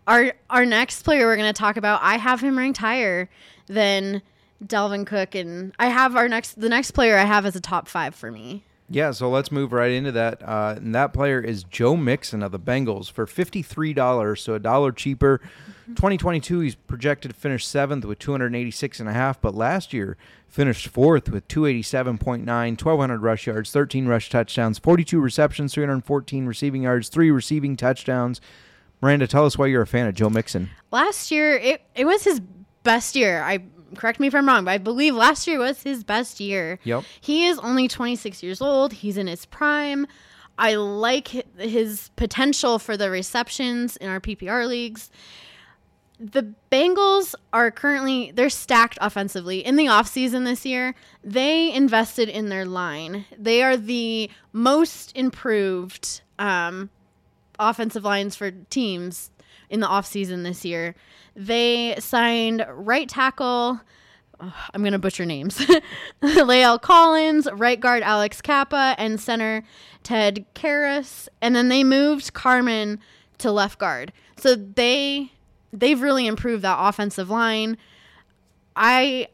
[0.06, 3.28] our our next player we're going to talk about, I have him ranked higher
[3.66, 4.22] than
[4.64, 7.88] Dalvin Cook, and I have our next the next player I have as a top
[7.88, 8.64] five for me.
[8.88, 10.46] Yeah, so let's move right into that.
[10.46, 14.92] Uh, and that player is Joe Mixon of the Bengals for $53, so a dollar
[14.92, 15.40] cheaper.
[15.86, 20.88] 2022, he's projected to finish seventh with 286 and a half, but last year finished
[20.88, 27.30] fourth with 287.9, 1,200 rush yards, 13 rush touchdowns, 42 receptions, 314 receiving yards, three
[27.30, 28.42] receiving touchdowns.
[29.02, 30.70] Miranda, tell us why you're a fan of Joe Mixon.
[30.92, 32.40] Last year, it, it was his
[32.84, 33.42] best year.
[33.42, 33.58] I
[33.96, 36.78] correct me if I'm wrong, but I believe last year was his best year.
[36.84, 37.04] Yep.
[37.20, 38.92] He is only 26 years old.
[38.92, 40.06] He's in his prime.
[40.56, 45.10] I like his potential for the receptions in our PPR leagues.
[46.20, 49.64] The Bengals are currently they're stacked offensively.
[49.64, 53.24] In the offseason this year, they invested in their line.
[53.36, 56.90] They are the most improved um,
[57.68, 59.30] offensive lines for teams
[59.70, 60.94] in the offseason this year.
[61.34, 63.80] They signed right tackle,
[64.40, 65.58] ugh, I'm going to butcher names,
[66.22, 69.64] La'el Collins, right guard Alex Cappa, and center
[70.02, 71.28] Ted Karras.
[71.40, 73.00] And then they moved Carman
[73.38, 74.12] to left guard.
[74.36, 75.32] So they
[75.72, 77.78] they've really improved that offensive line.
[78.76, 79.28] I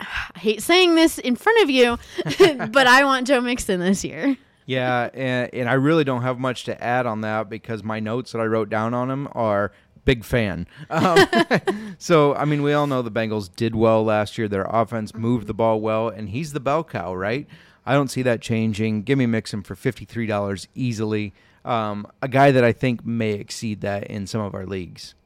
[0.00, 1.98] I hate saying this in front of you,
[2.70, 4.36] but I want Joe Mixon this year.
[4.70, 8.30] Yeah, and, and I really don't have much to add on that because my notes
[8.30, 9.72] that I wrote down on him are
[10.04, 10.68] big fan.
[10.88, 11.26] Um,
[11.98, 14.46] so, I mean, we all know the Bengals did well last year.
[14.46, 17.48] Their offense moved the ball well, and he's the bell cow, right?
[17.84, 19.02] I don't see that changing.
[19.02, 21.32] Give me Mixon for $53 easily.
[21.64, 25.16] Um, a guy that I think may exceed that in some of our leagues.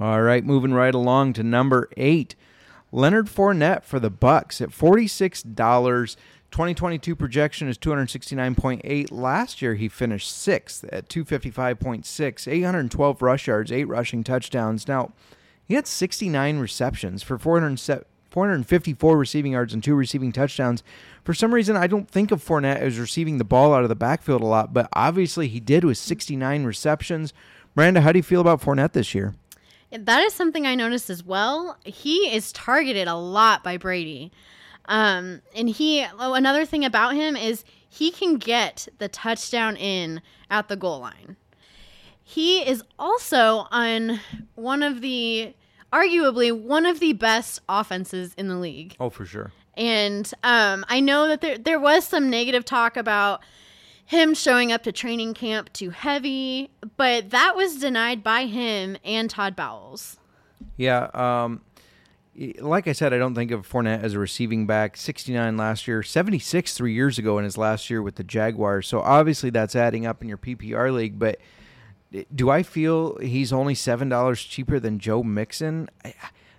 [0.00, 2.36] All right, moving right along to number eight.
[2.92, 6.16] Leonard Fournette for the Bucs at forty-six dollars.
[6.50, 9.10] 2022 projection is 269.8.
[9.10, 14.88] Last year he finished sixth at 255.6, 812 rush yards, eight rushing touchdowns.
[14.88, 15.12] Now
[15.64, 18.04] he had 69 receptions for 400
[18.36, 20.82] 454 receiving yards and two receiving touchdowns.
[21.24, 23.94] For some reason, I don't think of Fournette as receiving the ball out of the
[23.94, 27.32] backfield a lot, but obviously he did with 69 receptions.
[27.74, 29.34] Miranda, how do you feel about Fournette this year?
[29.90, 31.78] That is something I noticed as well.
[31.86, 34.32] He is targeted a lot by Brady.
[34.88, 40.20] Um, and he, oh, another thing about him is he can get the touchdown in
[40.50, 41.36] at the goal line.
[42.22, 44.20] He is also on
[44.54, 45.54] one of the,
[45.92, 48.96] arguably, one of the best offenses in the league.
[48.98, 49.52] Oh, for sure.
[49.76, 53.42] And um, I know that there there was some negative talk about
[54.06, 59.28] him showing up to training camp too heavy, but that was denied by him and
[59.28, 60.18] Todd Bowles.
[60.76, 61.10] Yeah.
[61.12, 61.60] Um,
[62.58, 64.96] like I said, I don't think of Fournette as a receiving back.
[64.96, 68.86] 69 last year, 76 three years ago in his last year with the Jaguars.
[68.86, 71.18] So obviously that's adding up in your PPR league.
[71.18, 71.38] But
[72.34, 75.88] do I feel he's only $7 cheaper than Joe Mixon?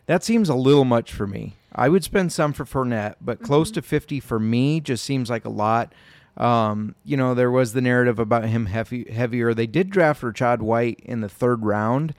[0.08, 1.56] That seems a little much for me.
[1.74, 5.46] I would spend some for Fournette, but close to 50 for me just seems like
[5.46, 5.94] a lot.
[6.38, 9.54] Um, you know, there was the narrative about him heavy, heavier.
[9.54, 12.14] They did draft Rachaad White in the third round.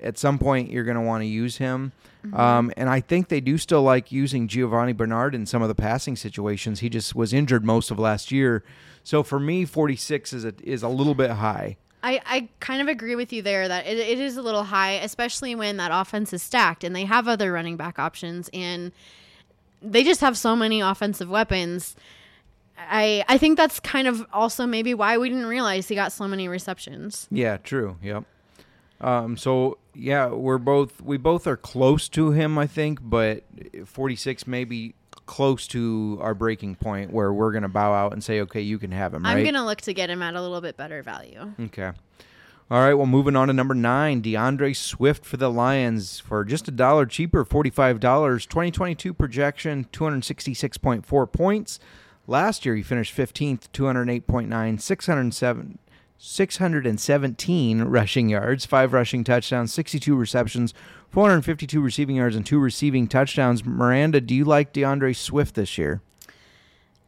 [0.00, 1.92] At some point, you're going to want to use him.
[2.32, 5.74] Um, and I think they do still like using Giovani Bernard in some of the
[5.74, 6.80] passing situations.
[6.80, 8.62] He just was injured most of last year.
[9.04, 11.76] So for me, 46 is a, is a little bit high.
[12.02, 14.92] I, I kind of agree with you there that it, it is a little high,
[14.92, 18.92] especially when that offense is stacked and they have other running back options and
[19.82, 21.96] they just have so many offensive weapons.
[22.78, 26.26] I I think that's kind of also maybe why we didn't realize he got so
[26.26, 27.28] many receptions.
[27.30, 27.96] Yeah, true.
[28.02, 28.24] Yep.
[29.02, 33.44] Um, so yeah, we're both we both are close to him, I think, but
[33.84, 34.94] 46 maybe
[35.26, 38.78] close to our breaking point where we're going to bow out and say, "Okay, you
[38.78, 39.36] can have him." Right?
[39.36, 41.52] I'm going to look to get him at a little bit better value.
[41.60, 41.92] Okay.
[42.70, 46.68] All right, well, moving on to number nine, D'Andre Swift for the Lions for just
[46.68, 48.00] a dollar cheaper, $45.
[48.48, 51.80] 2022 projection, 266.4 points.
[52.28, 55.78] Last year, he finished 15th, 208.9, 607,
[56.22, 60.74] 617 rushing yards, five rushing touchdowns, 62 receptions,
[61.08, 63.64] 452 receiving yards, and two receiving touchdowns.
[63.64, 66.02] Miranda, do you like D'Andre Swift this year?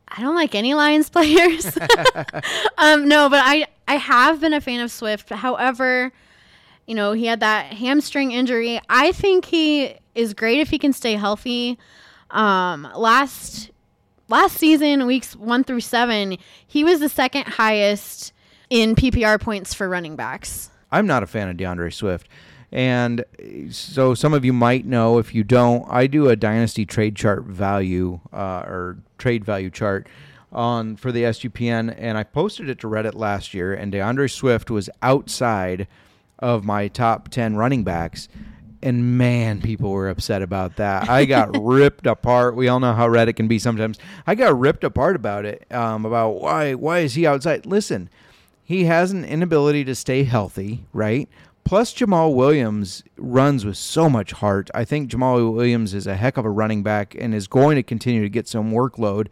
[0.08, 1.66] I don't like any Lions players.
[2.78, 5.28] um, no, but I I have been a fan of Swift.
[5.28, 6.10] However,
[6.86, 8.80] you know he had that hamstring injury.
[8.88, 11.78] I think he is great if he can stay healthy.
[12.30, 13.72] Um, last
[14.30, 18.32] last season, weeks one through seven, he was the second highest
[18.72, 20.70] in PPR points for running backs.
[20.90, 22.26] I'm not a fan of D'Andre Swift.
[22.72, 23.22] And
[23.70, 25.18] so some of you might know.
[25.18, 30.06] If you don't, I do a dynasty trade chart value uh, or trade value chart
[30.50, 33.74] on for the SGPN, and I posted it to Reddit last year.
[33.74, 35.86] And D'Andre Swift was outside
[36.38, 38.26] of my top ten running backs.
[38.82, 41.10] and man, people were upset about that.
[41.10, 42.56] I got ripped apart.
[42.56, 43.98] We all know how Reddit can be sometimes.
[44.26, 45.70] I got ripped apart about it.
[45.70, 47.66] Um, about why why is he outside?
[47.66, 48.08] Listen,
[48.64, 51.28] he has an inability to stay healthy, right?
[51.64, 54.68] Plus, Jamaal Williams runs with so much heart.
[54.74, 57.82] I think Jamaal Williams is a heck of a running back and is going to
[57.82, 59.28] continue to get some workload.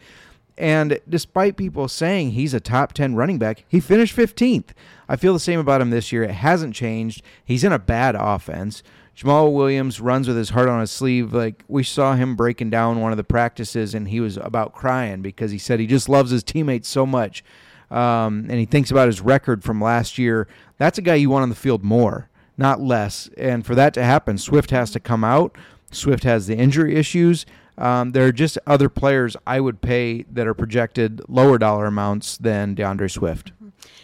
[0.56, 4.68] And despite people saying he's a top 10 running back, he finished 15th.
[5.08, 6.22] I feel the same about him this year.
[6.22, 7.22] It hasn't changed.
[7.44, 8.82] He's in a bad offense.
[9.16, 11.32] Jamaal Williams runs with his heart on his sleeve.
[11.32, 15.20] Like we saw him breaking down one of the practices, and he was about crying
[15.20, 17.42] because he said he just loves his teammates so much.
[17.90, 20.46] Um, and he thinks about his record from last year.
[20.79, 23.29] That's a guy you want on the field more, not less.
[23.37, 25.57] And for that to happen, Swift has to come out.
[25.90, 27.46] Swift has the injury issues.
[27.76, 32.37] Um, there are just other players I would pay that are projected lower dollar amounts
[32.37, 33.53] than D'Andre Swift.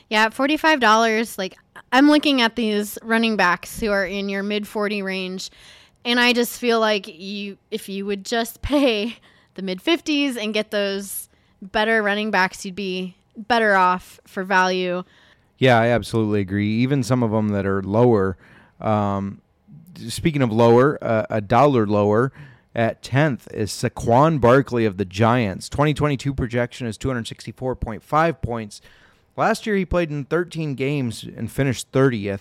[0.09, 1.57] Yeah, at forty-five dollars, like
[1.92, 5.51] I'm looking at these running backs who are in your mid forty range,
[6.05, 9.16] and I just feel like you, if you would just pay
[9.55, 11.29] the mid fifties and get those
[11.61, 15.05] better running backs, you'd be better off for value.
[15.59, 16.68] Yeah, I absolutely agree.
[16.68, 18.37] Even some of them that are lower.
[18.81, 19.40] Um,
[19.96, 22.33] speaking of lower, uh, a dollar lower
[22.75, 25.68] at 10th is Saquon Barkley of the Giants.
[25.70, 28.83] 2022 projection is 264.5 points.
[29.37, 32.40] Last year, he played in 13 games and finished 30th.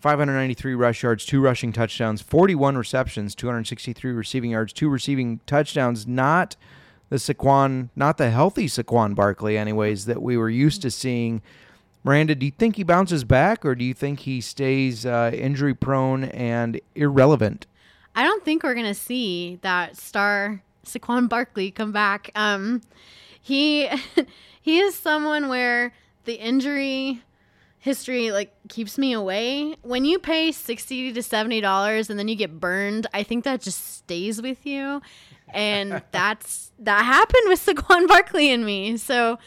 [0.00, 6.08] 593 rush yards, two rushing touchdowns, 41 receptions, 263 receiving yards, two receiving touchdowns.
[6.08, 6.56] Not
[7.12, 11.42] the Saquon, not the healthy Saquon Barkley, anyways, that we were used to seeing.
[12.04, 15.74] Miranda, do you think he bounces back, or do you think he stays uh, injury
[15.74, 17.66] prone and irrelevant?
[18.16, 22.30] I don't think we're gonna see that star Saquon Barkley come back.
[22.34, 22.80] Um,
[23.38, 23.90] he
[24.62, 25.92] he is someone where
[26.24, 27.20] the injury
[27.78, 29.76] history like keeps me away.
[29.82, 33.60] When you pay sixty to seventy dollars and then you get burned, I think that
[33.60, 35.02] just stays with you,
[35.52, 38.96] and that's that happened with Saquon Barkley and me.
[38.96, 39.38] So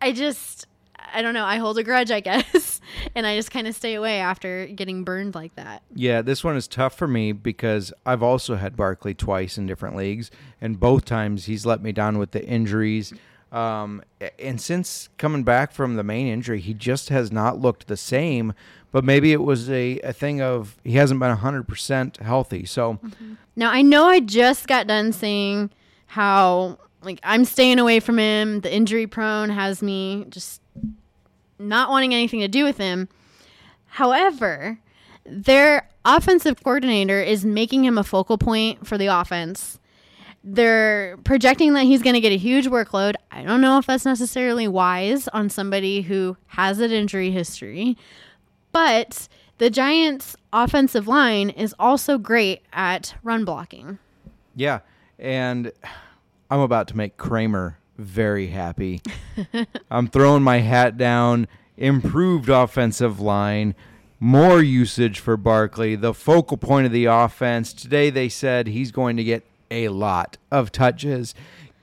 [0.00, 0.66] I just
[1.14, 1.44] I don't know.
[1.44, 2.80] I hold a grudge, I guess,
[3.14, 5.82] and I just kind of stay away after getting burned like that.
[5.94, 9.96] Yeah, this one is tough for me because I've also had Barkley twice in different
[9.96, 13.12] leagues, and both times he's let me down with the injuries.
[13.54, 14.02] Um,
[14.40, 18.52] and since coming back from the main injury, he just has not looked the same.
[18.90, 22.64] But maybe it was a, a thing of he hasn't been 100% healthy.
[22.64, 22.98] So
[23.56, 25.70] Now I know I just got done saying
[26.06, 28.60] how like I'm staying away from him.
[28.60, 30.60] The injury prone has me just
[31.58, 33.08] not wanting anything to do with him.
[33.86, 34.78] However,
[35.24, 39.78] their offensive coordinator is making him a focal point for the offense.
[40.46, 43.14] They're projecting that he's going to get a huge workload.
[43.30, 47.96] I don't know if that's necessarily wise on somebody who has an injury history,
[48.70, 49.26] but
[49.56, 53.98] the Giants' offensive line is also great at run blocking.
[54.54, 54.80] Yeah,
[55.18, 55.72] and
[56.50, 59.00] I'm about to make Kramer very happy.
[59.90, 61.48] I'm throwing my hat down.
[61.76, 63.74] Improved offensive line,
[64.20, 67.72] more usage for Barkley, the focal point of the offense.
[67.72, 71.34] Today they said he's going to get a lot of touches.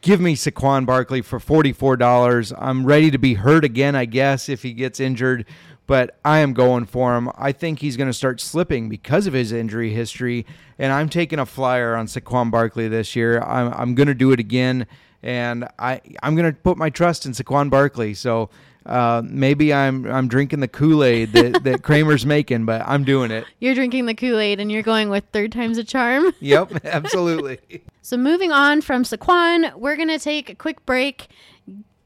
[0.01, 2.54] Give me Saquon Barkley for $44.
[2.58, 5.45] I'm ready to be hurt again, I guess, if he gets injured,
[5.86, 7.30] but I am going for him.
[7.38, 10.45] I think he's going to start slipping because of his injury history,
[10.80, 13.41] and I'm taking a flyer on Saquon Barkley this year.
[13.41, 14.88] I'm, I'm going to do it again,
[15.21, 18.15] and I, I'm going to put my trust in Saquon Barkley.
[18.15, 18.49] So
[18.86, 23.32] uh, maybe I'm I'm drinking the Kool Aid that, that Kramer's making, but I'm doing
[23.32, 23.46] it.
[23.60, 26.34] You're drinking the Kool Aid and you're going with third time's a charm.
[26.41, 27.60] Yep, absolutely.
[28.02, 31.28] So moving on from Saquon, we're gonna take a quick break,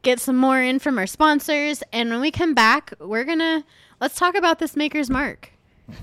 [0.01, 3.63] get some more in from our sponsors, and when we come back, we're gonna
[4.01, 5.51] let's talk about this Maker's Mark.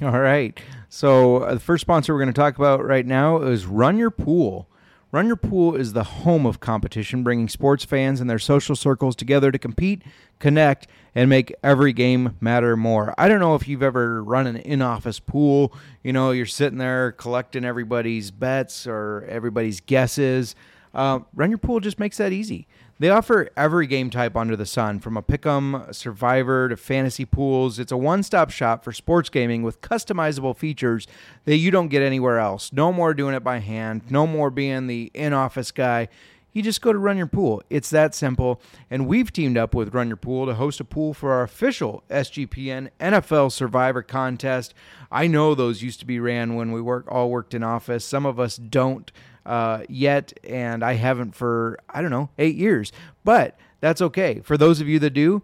[0.00, 0.58] All right.
[0.88, 4.10] So uh, the first sponsor we're going to talk about right now is Run Your
[4.10, 4.68] Pool.
[5.12, 9.14] Run Your Pool is the home of competition, bringing sports fans and their social circles
[9.14, 10.00] together to compete,
[10.38, 13.14] connect, and make every game matter more.
[13.18, 15.74] I don't know if you've ever run an in office pool.
[16.02, 20.54] You know, you're sitting there collecting everybody's bets or everybody's guesses.
[20.94, 22.66] Uh, Run Your Pool just makes that easy.
[23.02, 27.80] They offer every game type under the sun, from a pick'em, survivor to fantasy pools.
[27.80, 31.08] It's a one-stop shop for sports gaming with customizable features
[31.44, 32.72] that you don't get anywhere else.
[32.72, 34.02] No more doing it by hand.
[34.08, 36.06] No more being the in-office guy.
[36.52, 37.60] You just go to Run Your Pool.
[37.70, 38.60] It's that simple.
[38.88, 42.04] And we've teamed up with Run Your Pool to host a pool for our official
[42.08, 44.74] SGPN NFL Survivor contest.
[45.10, 48.04] I know those used to be ran when we work all worked in office.
[48.04, 49.10] Some of us don't
[49.46, 52.92] uh, yet, and I haven't for I don't know eight years.
[53.24, 54.40] But that's okay.
[54.40, 55.42] For those of you that do,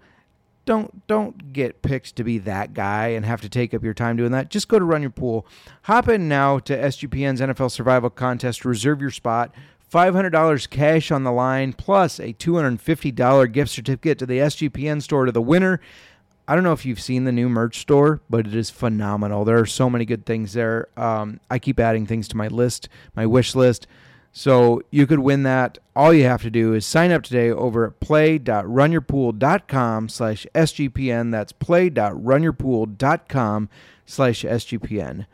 [0.64, 4.16] don't don't get picked to be that guy and have to take up your time
[4.16, 4.50] doing that.
[4.50, 5.46] Just go to Run Your Pool.
[5.82, 9.54] Hop in now to SGPN's NFL Survival Contest reserve your spot.
[9.90, 15.32] $500 cash on the line plus a $250 gift certificate to the SGPN store to
[15.32, 15.80] the winner.
[16.48, 19.44] I don't know if you've seen the new merch store, but it is phenomenal.
[19.44, 20.88] There are so many good things there.
[20.96, 23.86] Um, I keep adding things to my list, my wish list.
[24.32, 25.76] So you could win that.
[25.94, 31.30] All you have to do is sign up today over at play.runyourpool.com slash SGPN.
[31.30, 33.68] That's play.runyourpool.com
[34.06, 35.26] slash SGPN.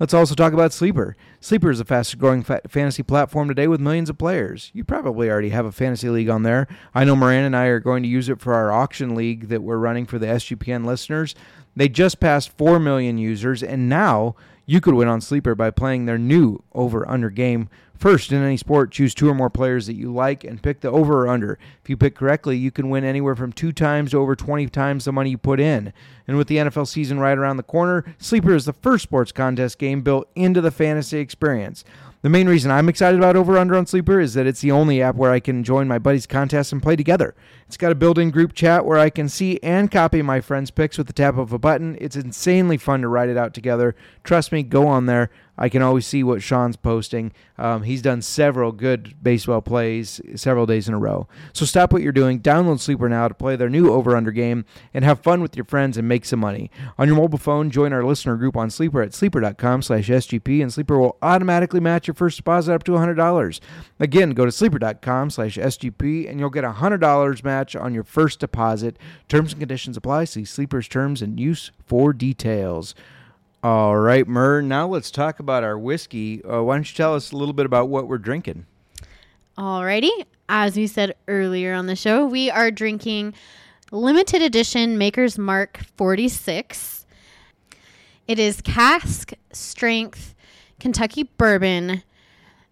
[0.00, 1.16] Let's also talk about Sleeper.
[1.40, 4.70] Sleeper is the fastest growing fa- fantasy platform today with millions of players.
[4.74, 6.66] You probably already have a fantasy league on there.
[6.94, 9.62] I know Moran and I are going to use it for our auction league that
[9.62, 11.34] we're running for the SGPN listeners.
[11.74, 14.34] They just passed 4 million users, and now
[14.64, 17.68] you could win on Sleeper by playing their new over under game.
[17.98, 20.90] First, in any sport, choose two or more players that you like and pick the
[20.90, 21.58] over or under.
[21.82, 25.06] If you pick correctly, you can win anywhere from two times to over 20 times
[25.06, 25.92] the money you put in.
[26.28, 29.78] And with the NFL season right around the corner, Sleeper is the first sports contest
[29.78, 31.84] game built into the fantasy experience.
[32.22, 35.00] The main reason I'm excited about Over Under on Sleeper is that it's the only
[35.00, 37.36] app where I can join my buddies' contests and play together.
[37.68, 40.72] It's got a built in group chat where I can see and copy my friends'
[40.72, 41.96] picks with the tap of a button.
[42.00, 43.94] It's insanely fun to write it out together.
[44.24, 45.30] Trust me, go on there.
[45.58, 47.32] I can always see what Sean's posting.
[47.58, 51.28] Um, he's done several good baseball plays several days in a row.
[51.52, 54.64] So stop what you're doing, download Sleeper now to play their new over under game,
[54.92, 56.70] and have fun with your friends and make some money.
[56.98, 60.72] On your mobile phone, join our listener group on Sleeper at sleeper.com slash SGP, and
[60.72, 63.60] Sleeper will automatically match your first deposit up to $100.
[63.98, 68.40] Again, go to sleeper.com slash SGP, and you'll get a $100 match on your first
[68.40, 68.98] deposit.
[69.28, 70.24] Terms and conditions apply.
[70.24, 72.94] See Sleeper's terms and use for details.
[73.62, 74.62] All right, Murr.
[74.62, 76.44] Now let's talk about our whiskey.
[76.44, 78.66] Uh, why don't you tell us a little bit about what we're drinking?
[79.58, 80.24] Alrighty.
[80.48, 83.34] As we said earlier on the show, we are drinking
[83.90, 87.06] limited edition Maker's Mark 46.
[88.28, 90.34] It is cask strength
[90.78, 92.02] Kentucky bourbon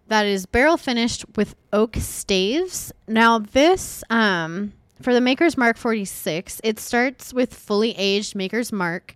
[0.07, 2.91] that is barrel finished with oak staves.
[3.07, 9.15] Now, this, um, for the Maker's Mark 46, it starts with fully aged Maker's Mark,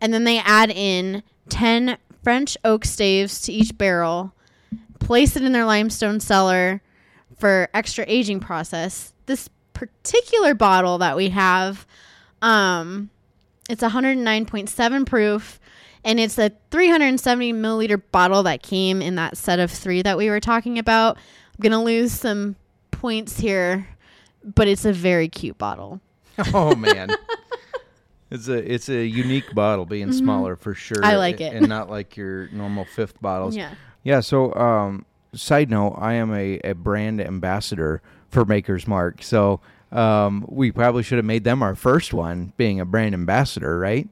[0.00, 4.32] and then they add in 10 French oak staves to each barrel,
[4.98, 6.82] place it in their limestone cellar
[7.38, 9.12] for extra aging process.
[9.26, 11.86] This particular bottle that we have,
[12.42, 13.10] um,
[13.68, 15.60] it's 109.7 proof,
[16.04, 20.30] and it's a 370 milliliter bottle that came in that set of three that we
[20.30, 21.16] were talking about.
[21.16, 22.56] I'm gonna lose some
[22.90, 23.88] points here,
[24.42, 26.00] but it's a very cute bottle.
[26.52, 27.08] Oh man.
[28.30, 30.96] It's a it's a unique bottle, being smaller for sure.
[30.96, 31.04] Mm-hmm.
[31.04, 31.54] I like it.
[31.54, 33.56] and not like your normal fifth bottles.
[33.56, 33.74] Yeah.
[34.02, 34.20] Yeah.
[34.20, 39.22] So, um, side note, I am a, a brand ambassador for Maker's Mark.
[39.22, 39.60] So,
[39.92, 44.08] um, we probably should have made them our first one, being a brand ambassador, right?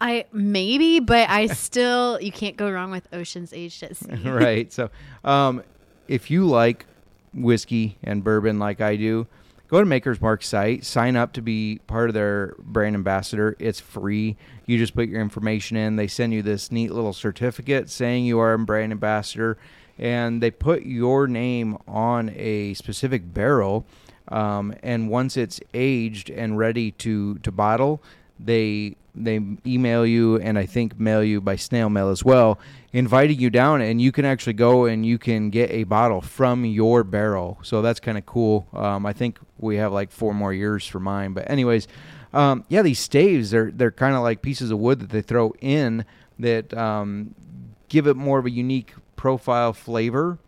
[0.00, 4.12] I maybe, but I still you can't go wrong with Oceans Aged at Sea.
[4.28, 4.72] right.
[4.72, 4.90] So,
[5.22, 5.62] um,
[6.08, 6.86] if you like
[7.34, 9.26] whiskey and bourbon like I do,
[9.70, 13.56] go to Maker's Mark site, sign up to be part of their brand ambassador.
[13.60, 14.36] It's free.
[14.66, 15.94] You just put your information in.
[15.94, 19.56] They send you this neat little certificate saying you are a brand ambassador,
[19.96, 23.86] and they put your name on a specific barrel.
[24.26, 28.02] Um, and once it's aged and ready to to bottle,
[28.44, 32.58] they they email you and I think mail you by snail mail as well,
[32.92, 36.64] inviting you down, and you can actually go and you can get a bottle from
[36.64, 37.58] your barrel.
[37.62, 38.66] So that's kind of cool.
[38.72, 41.88] Um, I think we have like four more years for mine, but anyways,
[42.32, 45.52] um, yeah, these staves they're they're kind of like pieces of wood that they throw
[45.60, 46.04] in
[46.38, 47.34] that um,
[47.88, 50.38] give it more of a unique profile flavor.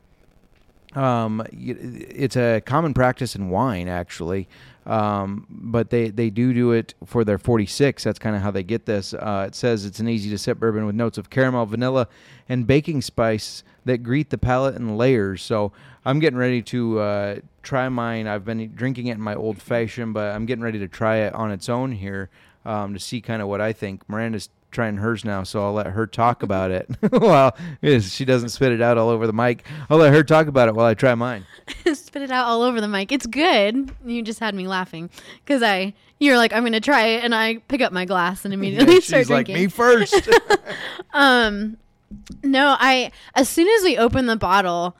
[0.95, 4.47] Um, it's a common practice in wine, actually,
[4.87, 8.03] um, but they, they do do it for their 46.
[8.03, 9.15] That's kind of how they get this.
[9.15, 12.09] Uh, it says it's an easy to sip bourbon with notes of caramel, vanilla,
[12.49, 15.43] and baking spice that greet the palate in layers.
[15.43, 15.73] So
[16.05, 18.27] I'm getting ready to uh, try mine.
[18.27, 21.35] I've been drinking it in my old fashioned, but I'm getting ready to try it
[21.35, 22.29] on its own here
[22.65, 24.09] um, to see kind of what I think.
[24.09, 26.91] Miranda's trying hers now, so I'll let her talk about it.
[27.13, 29.65] well, she doesn't spit it out all over the mic.
[29.89, 31.47] I'll let her talk about it while I try mine.
[31.95, 33.13] Spit it out all over the mic.
[33.13, 33.93] It's good.
[34.05, 35.11] You just had me laughing
[35.45, 38.53] because I you're like I'm gonna try it, and I pick up my glass and
[38.55, 39.55] immediately start She's like drinking.
[39.55, 40.29] me first.
[41.13, 41.77] Um,
[42.43, 44.97] no, I as soon as we opened the bottle,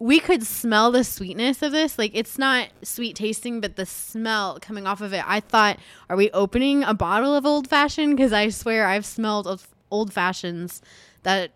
[0.00, 1.98] we could smell the sweetness of this.
[1.98, 5.22] Like it's not sweet tasting, but the smell coming off of it.
[5.26, 5.78] I thought,
[6.08, 8.16] are we opening a bottle of old fashioned?
[8.16, 10.80] Because I swear I've smelled of old fashions
[11.22, 11.50] that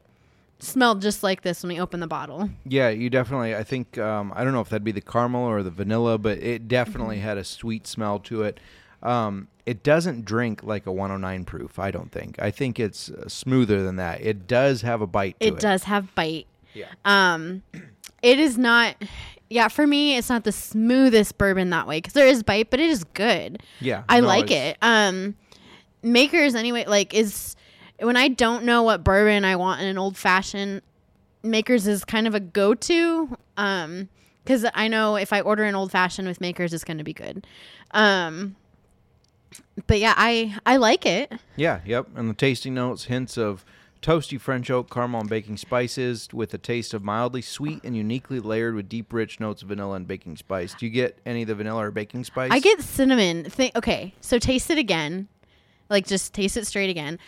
[0.58, 2.50] smelled just like this when we opened the bottle.
[2.66, 3.56] Yeah, you definitely.
[3.56, 6.38] I think um, I don't know if that'd be the caramel or the vanilla, but
[6.38, 7.24] it definitely Mm-hmm.
[7.24, 8.60] had a sweet smell to it.
[9.02, 11.78] Um, it doesn't drink like a 109 proof.
[11.78, 12.38] I don't think.
[12.40, 14.20] I think it's uh, smoother than that.
[14.20, 15.54] It does have a bite to it.
[15.54, 16.46] It does have bite.
[16.74, 16.88] Yeah.
[17.04, 17.62] Um,
[18.22, 18.96] it is not.
[19.50, 22.80] Yeah, for me, it's not the smoothest bourbon that way because there is bite, but
[22.80, 23.62] it is good.
[23.80, 24.76] Yeah, I no, like it.
[24.82, 25.36] Um,
[26.02, 27.54] makers anyway, like is
[28.00, 30.82] when I don't know what bourbon I want in an old fashioned,
[31.42, 33.36] makers is kind of a go to.
[33.56, 34.08] Um,
[34.42, 37.14] because I know if I order an old fashioned with makers, it's going to be
[37.14, 37.46] good.
[37.92, 38.56] Um,
[39.86, 41.32] but yeah, I I like it.
[41.56, 42.08] Yeah, yep.
[42.14, 43.64] And the tasting notes, hints of
[44.04, 48.38] toasty French oak, caramel, and baking spices, with a taste of mildly sweet and uniquely
[48.38, 50.74] layered with deep, rich notes of vanilla and baking spice.
[50.74, 52.50] Do you get any of the vanilla or baking spice?
[52.52, 53.46] I get cinnamon.
[53.74, 55.28] Okay, so taste it again.
[55.88, 57.18] Like just taste it straight again.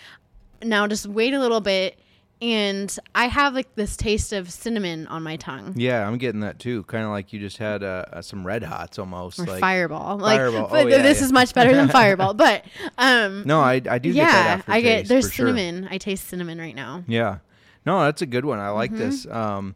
[0.63, 1.99] Now just wait a little bit
[2.43, 5.73] and I have like this taste of cinnamon on my tongue.
[5.77, 6.83] Yeah, I'm getting that too.
[6.85, 9.39] Kind of like you just had uh, uh, some red hots almost.
[9.39, 10.19] Or like, fireball.
[10.19, 10.69] Like Fireball.
[10.69, 11.25] but Oh, yeah, this yeah.
[11.27, 12.35] is much better than fireball.
[12.35, 12.65] But
[12.99, 14.69] um No, I, I do get that yeah, aftertaste.
[14.69, 15.47] I get there's for sure.
[15.57, 15.89] cinnamon.
[15.91, 17.05] I taste cinnamon right now.
[17.07, 17.39] Yeah.
[17.87, 18.59] No, that's a good one.
[18.59, 18.99] I like Mm-hmm.
[19.01, 19.27] this.
[19.27, 19.75] Um,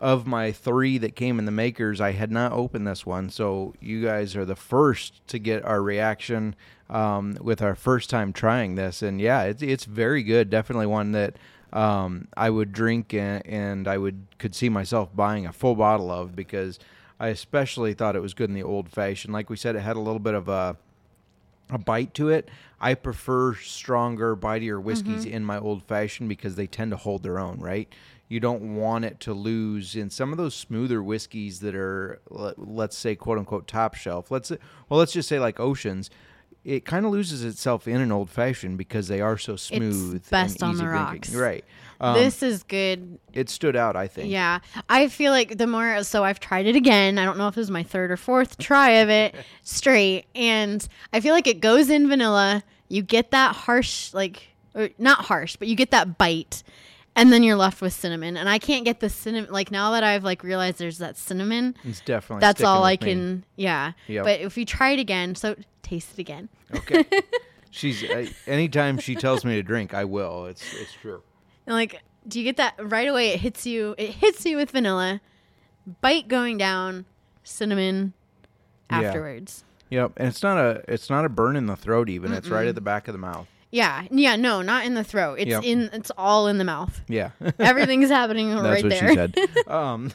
[0.00, 3.30] of my three that came in the makers, I had not opened this one.
[3.30, 6.56] So you guys are the first to get our reaction
[6.90, 9.00] um, with our first time trying this.
[9.00, 10.50] And yeah, it's, it's very good.
[10.50, 11.36] Definitely one that
[11.72, 16.10] um, I would drink and, and I would could see myself buying a full bottle
[16.10, 16.78] of because
[17.20, 19.32] I especially thought it was good in the old fashioned.
[19.32, 20.76] Like we said, it had a little bit of a
[21.70, 22.50] a bite to it.
[22.80, 25.34] I prefer stronger, bitier whiskeys Mm-hmm.
[25.34, 27.88] in my old fashioned because they tend to hold their own, right?
[28.28, 32.58] You don't want it to lose in some of those smoother whiskeys that are, let-
[32.58, 34.30] let's say, quote unquote, top shelf.
[34.30, 36.10] Let's well, let's just say like Oceans.
[36.64, 40.28] It kind of loses itself in an old fashioned because they are so smooth.
[40.30, 41.34] best and on the easy drinking.
[41.34, 41.34] rocks.
[41.34, 41.64] right?
[42.00, 43.18] Um, this is good.
[43.32, 44.30] it stood out, I think.
[44.30, 44.58] Yeah.
[44.88, 47.18] I feel like the more so I've tried it again.
[47.18, 50.86] I don't know if this is my third or fourth try of it straight and
[51.12, 52.64] I feel like it goes in vanilla.
[52.88, 54.48] You get that harsh like
[54.98, 56.62] not harsh, but you get that bite
[57.14, 60.02] and then you're left with cinnamon and I can't get the cinnamon like now that
[60.04, 61.74] I've like realized there's that cinnamon.
[61.84, 63.06] It's definitely That's all I with me.
[63.12, 63.92] can yeah.
[64.08, 64.24] Yep.
[64.24, 66.48] But if you try it again, so taste it again.
[66.74, 67.04] Okay.
[67.70, 70.46] She's I, anytime she tells me to drink, I will.
[70.46, 71.22] It's it's true.
[71.66, 73.28] And like, do you get that right away?
[73.30, 73.94] It hits you.
[73.96, 75.20] It hits you with vanilla,
[76.02, 77.06] bite going down,
[77.44, 78.12] cinnamon
[78.90, 79.00] Yeah.
[79.02, 79.64] afterwards.
[79.90, 82.32] Yep, and it's not a it's not a burn in the throat even.
[82.32, 83.46] It's right at the back of the mouth.
[83.74, 85.38] Yeah, yeah, no, not in the throat.
[85.40, 85.64] It's Yep.
[85.64, 85.90] in.
[85.94, 87.00] It's all in the mouth.
[87.08, 87.30] Yeah.
[87.58, 89.08] Everything's happening right That's what there.
[89.08, 89.66] she said.
[89.66, 90.12] um,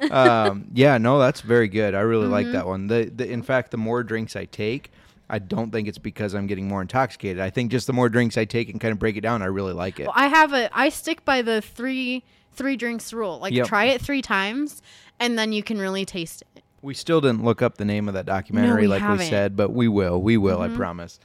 [0.10, 1.94] um, yeah, no, that's very good.
[1.94, 2.32] I really Mm-hmm.
[2.32, 2.86] like that one.
[2.86, 4.90] The, the in fact, the more drinks I take,
[5.30, 7.40] I don't think it's because I'm getting more intoxicated.
[7.40, 9.46] I think just the more drinks I take and kind of break it down, I
[9.46, 10.04] really like it.
[10.04, 10.70] Well, I have a.
[10.76, 12.24] I stick by the three
[12.54, 13.38] three drinks rule.
[13.38, 13.66] Like Yep.
[13.66, 14.80] try it three times,
[15.20, 16.62] and then you can really taste it.
[16.80, 19.18] We still didn't look up the name of that documentary, like we haven't.
[19.26, 19.30] Mm-hmm.
[19.30, 20.22] said, but we will.
[20.22, 20.60] We will.
[20.62, 21.18] I promise.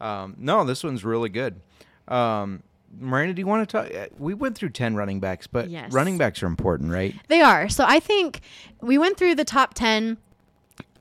[0.00, 1.60] Um, no, this one's really good.
[2.08, 2.62] Um,
[2.98, 3.94] Miranda, do you want to talk?
[3.94, 5.92] uh, We went through ten running backs, but Yes.
[5.92, 7.14] running backs are important, right?
[7.28, 7.68] They are.
[7.68, 8.40] So I think
[8.80, 10.16] we went through the top 10.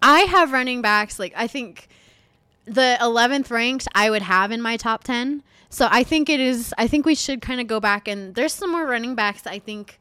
[0.02, 1.88] I have running backs like I think
[2.66, 5.42] the 11th ranked I would have in my top 10.
[5.70, 8.54] So I think it is I think we should kind of go back and there's
[8.54, 10.00] some more running backs I think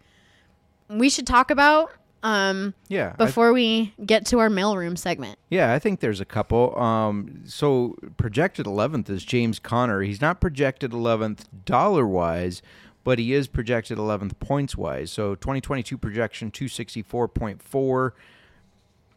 [0.88, 1.90] we should talk about
[2.23, 3.14] um Yeah.
[3.19, 5.39] I- before we get to our mailroom segment.
[5.51, 6.77] Yeah, I think there's a couple.
[6.79, 10.03] Um, so projected 11th is James Conner.
[10.03, 12.61] He's not projected 11th dollar wise,
[13.05, 15.11] but he is projected 11th points wise.
[15.11, 18.12] So 2022 projection 264.4,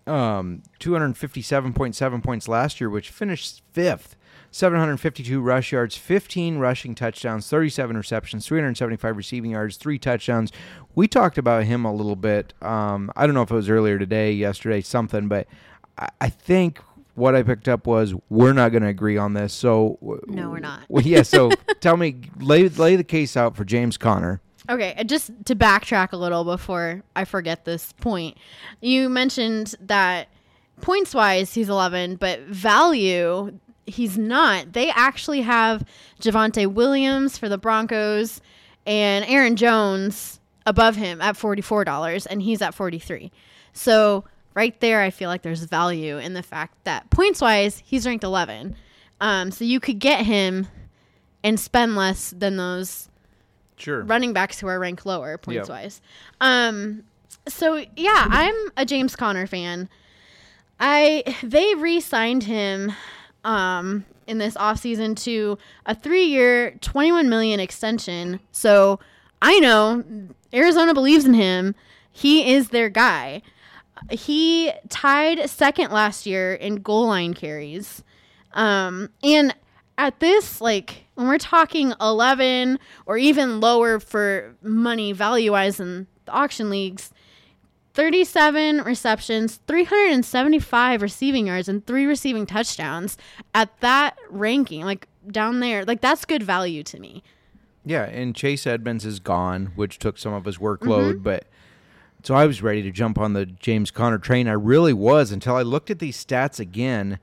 [0.08, 4.16] um, 257.7 points last year, which finished fifth.
[4.52, 10.52] 752 rush yards, 15 rushing touchdowns, 37 receptions, 375 receiving yards, three touchdowns.
[10.94, 12.54] We talked about him a little bit.
[12.62, 15.48] Um, I don't know if it was earlier today, yesterday, something, but
[15.98, 16.80] I, I think
[17.16, 19.54] what I picked up was we're not going to agree on this.
[19.54, 19.98] So
[20.28, 20.82] No, we're not.
[20.90, 21.24] Well, yeah.
[21.24, 24.42] So tell me, lay lay the case out for James Conner.
[24.70, 28.38] Okay, just to backtrack a little before I forget this point.
[28.80, 30.28] You mentioned that
[30.82, 34.74] points wise he's 11, but value he's not.
[34.74, 35.86] They actually have
[36.22, 38.42] Javonte Williams for the Broncos
[38.86, 43.32] and Aaron Jones above him at $44 and he's at 43.
[43.74, 48.06] So, right there I feel like there's value in the fact that points wise he's
[48.06, 48.76] ranked 11.
[49.22, 50.68] Um, so you could get him
[51.44, 53.08] and spend less than those
[53.78, 54.04] Sure.
[54.04, 55.70] running backs who are ranked lower points Yep.
[55.70, 56.02] wise.
[56.40, 57.04] Um,
[57.48, 59.90] so yeah, I'm a James Conner fan.
[60.80, 62.92] I they re-signed him
[63.44, 68.40] um in this offseason to a 3-year 21 million extension.
[68.52, 69.00] So
[69.42, 70.04] I know
[70.54, 71.76] Arizona believes in him.
[72.12, 73.42] He is their guy.
[74.10, 78.04] He tied second last year in goal line carries.
[78.54, 79.56] Um, and
[79.98, 86.08] at this, like when we're talking 11 or even lower for money value wise in
[86.26, 87.12] the auction leagues,
[87.94, 93.18] 37 receptions, 375 receiving yards, and three receiving touchdowns
[93.54, 97.24] at that ranking, like down there, like that's good value to me.
[97.84, 101.24] Yeah, and Chase Edmonds is gone, which took some of his workload, mm-hmm.
[101.24, 101.46] but
[102.24, 104.48] so I was ready to jump on the James Conner train.
[104.48, 107.20] I really was until I looked at these stats again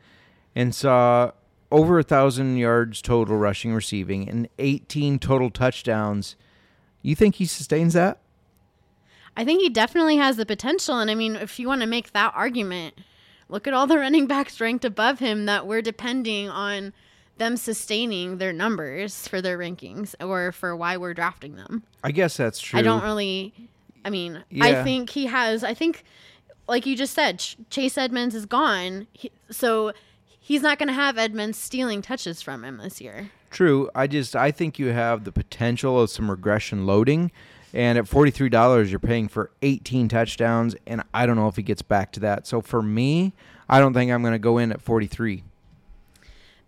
[0.57, 1.31] and saw
[1.71, 6.35] over a thousand yards total rushing receiving and 18 total touchdowns.
[7.03, 8.19] You think he sustains that?
[9.39, 10.99] I think he definitely has the potential.
[10.99, 12.99] And I mean, if you want to make that argument,
[13.49, 16.93] look at all the running backs ranked above him that we're depending on
[17.37, 21.85] them sustaining their numbers for their rankings or for why we're drafting them.
[22.03, 22.81] I guess that's true.
[22.81, 23.55] I don't really.
[24.05, 25.63] I mean, I think he has.
[25.63, 26.03] I think,
[26.67, 29.93] like you just said, Ch- Chase Edmonds is gone, he, so
[30.41, 33.31] he's not going to have Edmonds stealing touches from him this year.
[33.51, 33.89] True.
[33.95, 37.31] I just I think you have the potential of some regression loading.
[37.75, 41.57] And at forty three dollars you're paying for eighteen touchdowns and I don't know if
[41.57, 42.47] he gets back to that.
[42.47, 43.35] So for me,
[43.69, 45.45] I don't think I'm gonna go in at forty three.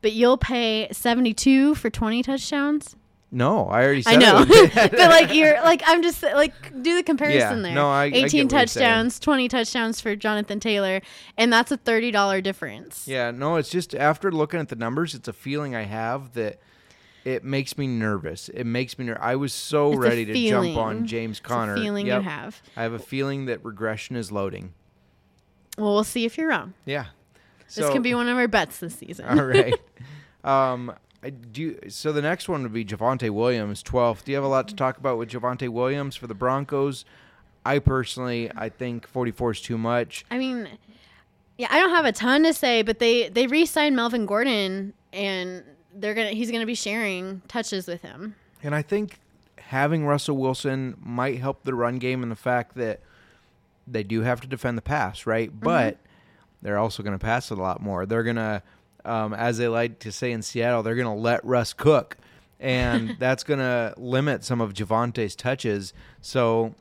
[0.02, 2.96] But you'll pay seventy two for twenty touchdowns.
[3.32, 6.52] No, I already said I know, but like you're like I'm just like
[6.82, 7.74] do the comparison Yeah, there.
[7.74, 11.00] no, I- I get 18 what you're touchdowns, 20 touchdowns for Jonathan Taylor,
[11.38, 13.06] and that's a thirty dollar difference.
[13.06, 16.58] yeah, no, it's just after looking at the numbers, it's a feeling I have that
[17.24, 18.48] it makes me nervous.
[18.48, 19.22] It makes me nervous.
[19.22, 21.76] I was so It's ready to jump on James Conner.
[21.76, 22.60] feeling you have.
[22.76, 24.72] I have a feeling that regression is loading.
[25.78, 26.74] Well, we'll see if you're wrong.
[26.84, 27.06] Yeah.
[27.66, 29.26] This So- can be one of our bets this season.
[29.38, 29.74] All right.
[30.42, 32.12] Um, I do so.
[32.12, 34.24] The next one would be Javonte Williams, 12th.
[34.24, 37.04] Do you have a lot to talk about with Javonte Williams for the Broncos?
[37.62, 40.24] I personally, I think 44 is too much.
[40.30, 40.66] I mean,
[41.58, 45.62] yeah, I don't have a ton to say, but they they re-signed Melvin Gordon, and
[45.94, 48.36] they're gonna he's gonna be sharing touches with him.
[48.62, 49.18] And I think
[49.70, 53.00] having Russell Wilson might help the run game and the fact that
[53.86, 55.50] they do have to defend the pass, right?
[55.58, 55.98] But
[56.62, 58.06] they're also going to pass it a lot more.
[58.06, 58.62] They're going to,
[59.04, 62.16] um, as they like to say in Seattle, they're going to let Russ cook.
[62.58, 65.92] And that's going to limit some of Javonte's touches.
[66.20, 66.74] So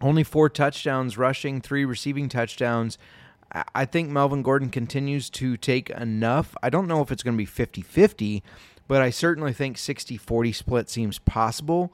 [0.00, 2.98] only four touchdowns rushing, three receiving touchdowns.
[3.74, 6.54] I- think Melvin Gordon continues to take enough.
[6.62, 8.42] I don't know if it's going to be 50 50,
[8.88, 11.92] but I certainly think 60 40 split seems possible.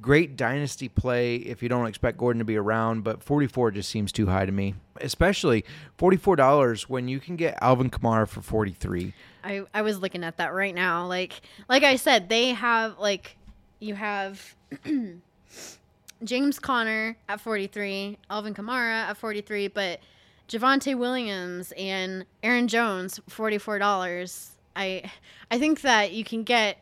[0.00, 4.10] Great dynasty play if you don't expect Gordon to be around, but 44 just seems
[4.10, 4.74] too high to me.
[5.00, 5.64] Especially
[5.98, 9.14] $44 when you can get Alvin Kamara for 43.
[9.44, 11.06] I I was looking at that right now.
[11.06, 13.36] Like like I said, they have like
[13.80, 14.54] you have
[16.24, 20.00] James Conner at 43, Alvin Kamara at 43, but
[20.48, 24.50] Javonte Williams and Aaron Jones $44.
[24.76, 25.10] I
[25.50, 26.78] I think that you can get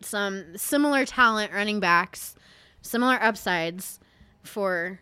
[0.00, 2.36] some similar talent running backs,
[2.82, 3.98] similar upsides
[4.42, 5.00] for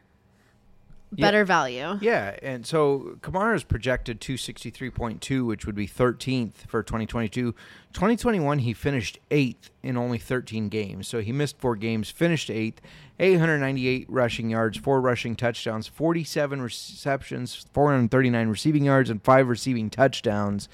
[1.17, 1.27] Yeah.
[1.27, 1.99] better value.
[2.01, 7.53] Yeah, and so Kamara is projected 263.2, which would be 13th for 2022.
[7.93, 11.07] 2021, he finished eighth in only 13 games.
[11.09, 12.81] So he missed four games, finished eighth,
[13.21, 20.69] 898 rushing yards, four rushing touchdowns, 47 receptions, 439 receiving yards, and five receiving touchdowns.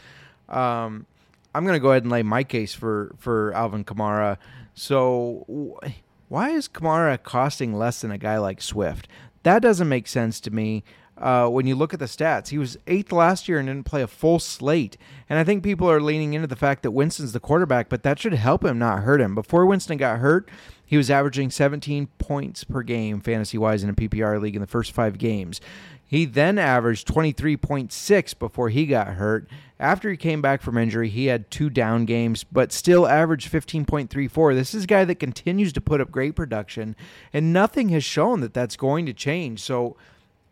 [0.48, 1.06] Um,
[1.54, 4.38] I'm going to go ahead and lay my case for, for Alvin Kamara.
[4.74, 5.44] So
[5.82, 5.88] wh-
[6.28, 9.08] why is Kamara costing less than a guy like Swift?
[9.42, 10.84] That doesn't make sense to me.
[11.16, 14.00] Uh, when you look at the stats, he was eighth last year and didn't play
[14.00, 14.96] a full slate.
[15.28, 18.18] And I think people are leaning into the fact that Winston's the quarterback, but that
[18.18, 19.34] should help him, not hurt him.
[19.34, 20.48] Before Winston got hurt,
[20.84, 24.66] he was averaging 17 points per game fantasy wise in a PPR league in the
[24.66, 25.60] first five games.
[26.06, 29.46] He then averaged 23.6 before he got hurt.
[29.80, 34.54] After he came back from injury, he had two down games, but still averaged 15.34.
[34.54, 36.94] This is a guy that continues to put up great production,
[37.32, 39.60] and nothing has shown that that's going to change.
[39.60, 39.96] So,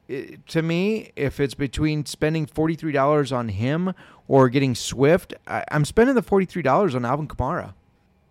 [0.08, 3.92] it, to me, if it's between spending $43 on him
[4.26, 7.74] or getting Swift, I, I'm spending the $43 on Alvin Kamara.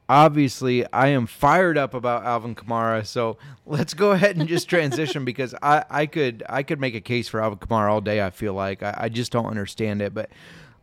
[0.10, 3.38] Obviously, I am fired up about Alvin Kamara, so
[3.68, 7.28] let's go ahead and just transition because I, I could I could make a case
[7.28, 8.26] for Alvin Kamara all day.
[8.26, 10.32] I feel like I, I just don't understand it, but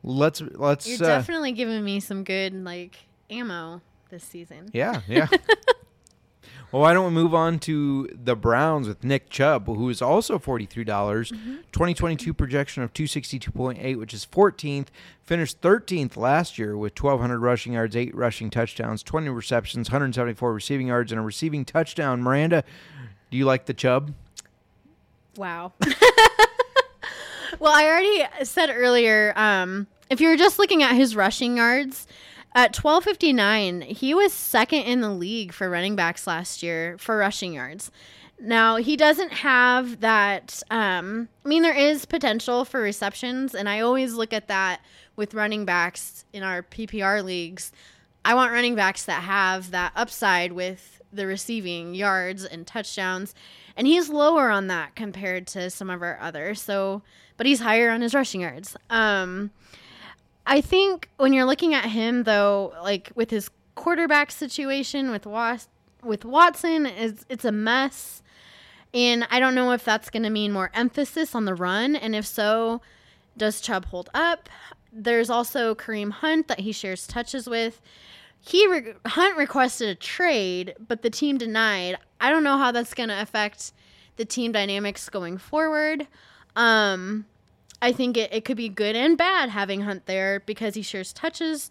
[0.04, 2.96] let's let's You're uh, definitely giving me some good like
[3.30, 3.80] ammo
[4.10, 4.68] this season.
[4.72, 5.26] Yeah, yeah.
[6.72, 10.38] well, why don't we move on to the Browns with Nick Chubb, who is also
[10.38, 10.84] $43.
[10.84, 14.88] dollars 2022 projection of 262.8, which is 14th.
[15.24, 20.88] Finished 13th last year with 1,200 rushing yards, 8 rushing touchdowns, 20 receptions, 174 receiving
[20.88, 22.22] yards, and a receiving touchdown.
[22.22, 22.62] Miranda,
[23.30, 24.12] do you like the Chubb?
[25.36, 25.72] Wow.
[27.58, 32.06] well, I already said earlier, um, if you're just looking at his rushing yards,
[32.56, 37.54] at 1259, he was second in the league for running backs last year for rushing
[37.54, 37.90] yards.
[38.38, 40.62] Now, he doesn't have that.
[40.70, 44.80] Um, I mean, there is potential for receptions, and I always look at that
[45.16, 47.72] with running backs in our PPR leagues.
[48.24, 53.34] I want running backs that have that upside with the receiving yards and touchdowns,
[53.76, 56.60] and he's lower on that compared to some of our others.
[56.60, 57.02] So,
[57.36, 58.76] but he's higher on his rushing yards.
[58.90, 59.50] Um,
[60.46, 65.68] I think when you're looking at him, though, like with his quarterback situation with Was-
[66.02, 68.22] with Watson, it's it's a mess.
[68.92, 71.96] And I don't know if that's going to mean more emphasis on the run.
[71.96, 72.80] And if so,
[73.36, 74.48] does Chubb hold up?
[74.92, 77.80] There's also Kareem Hunt that he shares touches with.
[78.40, 81.96] He re- Hunt requested a trade, but the team denied.
[82.20, 83.72] I don't know how that's going to affect
[84.16, 86.06] the team dynamics going forward.
[86.54, 87.24] Um,
[87.84, 91.12] I think it, it could be good and bad having Hunt there because he shares
[91.12, 91.68] touches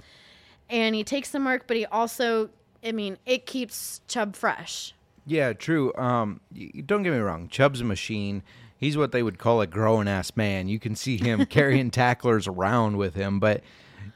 [0.69, 2.51] and he takes some work, but he also,
[2.83, 4.93] I mean, it keeps Chubb fresh.
[5.25, 5.91] Yeah, true.
[5.95, 6.39] Um,
[6.85, 7.47] don't get me wrong.
[7.47, 8.43] Chubb's a machine.
[8.77, 10.67] He's what they would call a grown ass man.
[10.67, 13.63] You can see him carrying tacklers around with him, but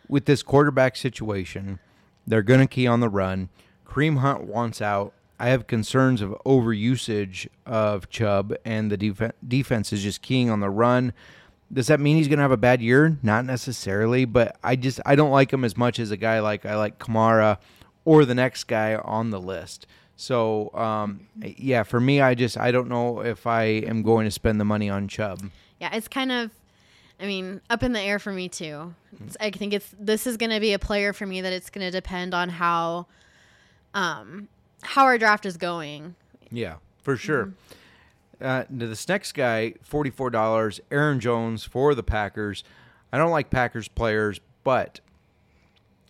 [0.08, 1.80] with this quarterback situation,
[2.28, 3.50] they're going to key on the run.
[3.88, 5.14] Kareem Hunt wants out.
[5.40, 10.60] I have concerns of overusage of Chubb, and the def- defense is just keying on
[10.60, 11.14] the run.
[11.72, 13.18] Does that mean he's going to have a bad year?
[13.22, 16.66] Not necessarily, but I just I don't like him as much as a guy like
[16.66, 17.58] I like Kamara
[18.06, 19.86] or the next guy on the list.
[20.16, 24.32] So um, yeah, for me, I just I don't know if I am going to
[24.32, 25.42] spend the money on Chubb.
[25.80, 26.52] Yeah, it's kind of,
[27.20, 28.96] I mean, up in the air for me too.
[29.26, 31.70] It's, I think it's this is going to be a player for me that it's
[31.70, 33.08] going to depend on how,
[33.94, 34.48] um,
[34.82, 36.16] how our draft is going.
[36.50, 37.54] Yeah, for sure.
[38.40, 40.80] Uh, to this next guy, forty-four dollars.
[40.92, 42.64] Aaron Jones for the Packers.
[43.12, 45.00] I don't like Packers players, but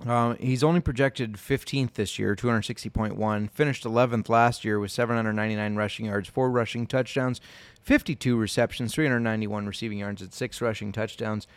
[0.05, 3.47] uh, he's only projected fifteenth this year, two hundred sixty point one.
[3.47, 7.39] Finished eleventh last year with seven hundred ninety-nine rushing yards, four rushing touchdowns,
[7.81, 11.47] fifty-two receptions, three hundred ninety-one receiving yards, and six rushing touchdowns.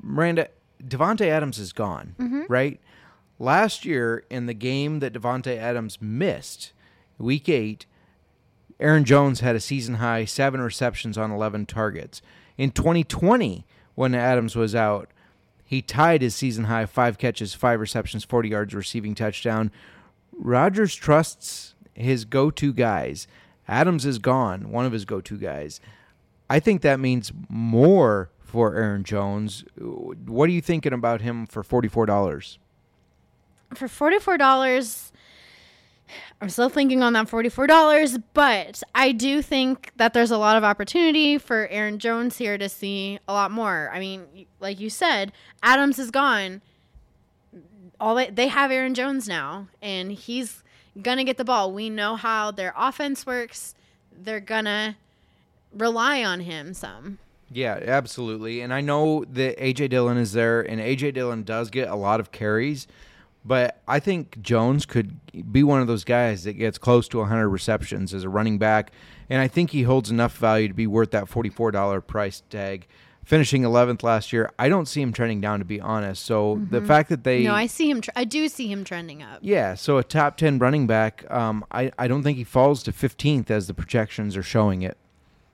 [0.00, 0.48] Miranda,
[0.82, 2.14] Davante Adams is gone,
[2.48, 2.80] right?
[3.38, 6.72] Last year in the game that Davante Adams missed,
[7.18, 7.84] week eight,
[8.80, 12.22] Aaron Jones had a season high seven receptions on 11 targets.
[12.56, 15.10] In 2020, when Adams was out,
[15.64, 19.70] he tied his season high five catches, five receptions, 40 yards, receiving touchdown.
[20.32, 23.26] Rodgers trusts his go to guys.
[23.66, 25.80] Adams is gone, one of his go to guys.
[26.48, 29.64] I think that means more for Aaron Jones.
[29.76, 32.56] What are you thinking about him for $44?
[33.74, 35.07] For forty four dollars,
[36.40, 40.38] I'm still thinking on that forty four dollars, but I do think that there's a
[40.38, 43.90] lot of opportunity for Aaron Jones here to see a lot more.
[43.92, 45.32] I mean, like you said,
[45.62, 46.62] Adams is gone.
[48.00, 50.62] All they, they have Aaron Jones now, and he's
[51.02, 51.72] gonna get the ball.
[51.72, 53.74] We know how their offense works.
[54.12, 54.96] They're gonna
[55.72, 57.18] rely on him some.
[57.50, 58.60] Yeah, absolutely.
[58.60, 62.20] And I know that AJ Dillon is there, and AJ Dillon does get a lot
[62.20, 62.86] of carries,
[63.48, 65.18] but I think Jones could
[65.52, 68.92] be one of those guys that gets close to 100 receptions as a running back,
[69.30, 72.86] and I think he holds enough value to be worth that $44 price tag.
[73.24, 76.24] Finishing 11th last year, I don't see him trending down to be honest.
[76.24, 78.00] So the fact that they No, I see him.
[78.00, 79.40] Tr- I do see him trending up.
[79.42, 82.92] yeah, so a top 10 running back, um, I, I don't think he falls to
[82.92, 84.96] 15th as the projections are showing it.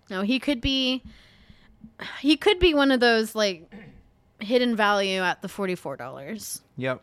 [0.08, 1.02] No, he could be.
[2.20, 3.68] He could be one of those like
[4.38, 6.60] hidden value at the forty four dollars.
[6.76, 7.00] Yep.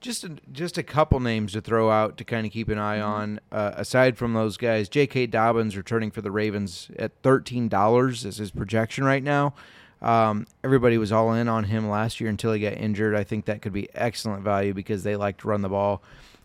[0.00, 3.00] Just a, just a couple names to throw out to kind of keep an eye
[3.00, 3.40] on.
[3.50, 5.26] Uh, aside from those guys, J.K.
[5.26, 9.54] Dobbins returning for the Ravens at thirteen dollars is his projection right now.
[10.00, 13.16] Um, everybody was all in on him last year until he got injured.
[13.16, 16.02] I think that could be excellent value because they like to run the ball.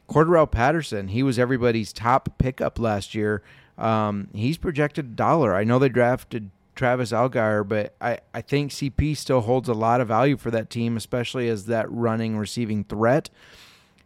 [0.10, 3.44] Cordarrelle Patterson, he was everybody's top pickup last year.
[3.78, 5.56] Um, he's projected dollar.
[5.56, 10.02] I know they drafted Travis Allgeier, but I, I think CP still holds a lot
[10.02, 13.30] of value for that team, especially as that running receiving threat.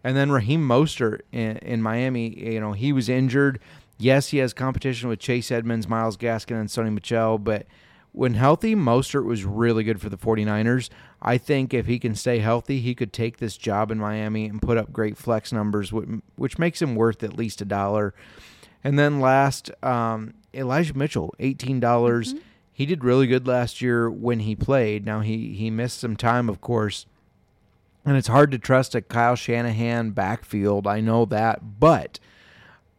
[0.03, 3.59] And then Raheem Mostert in, in Miami, you know, he was injured.
[3.97, 7.65] Yes, he has competition with Chase Edmonds, Myles Gaskin, and Sony Michel, but
[8.17, 10.89] when healthy, Mostert was really good for the 49ers.
[11.21, 14.59] I think if he can stay healthy, he could take this job in Miami and
[14.59, 18.15] put up great flex numbers, which, makes him worth at least a dollar.
[18.83, 22.33] And then last, um, Elijah Mitchell, eighteen dollars.
[22.77, 25.03] He did really good last year when he played.
[25.03, 27.07] Now he he missed some time, of course,
[28.05, 30.85] and it's hard to trust a Kyle Shanahan backfield.
[30.85, 32.19] I know that, but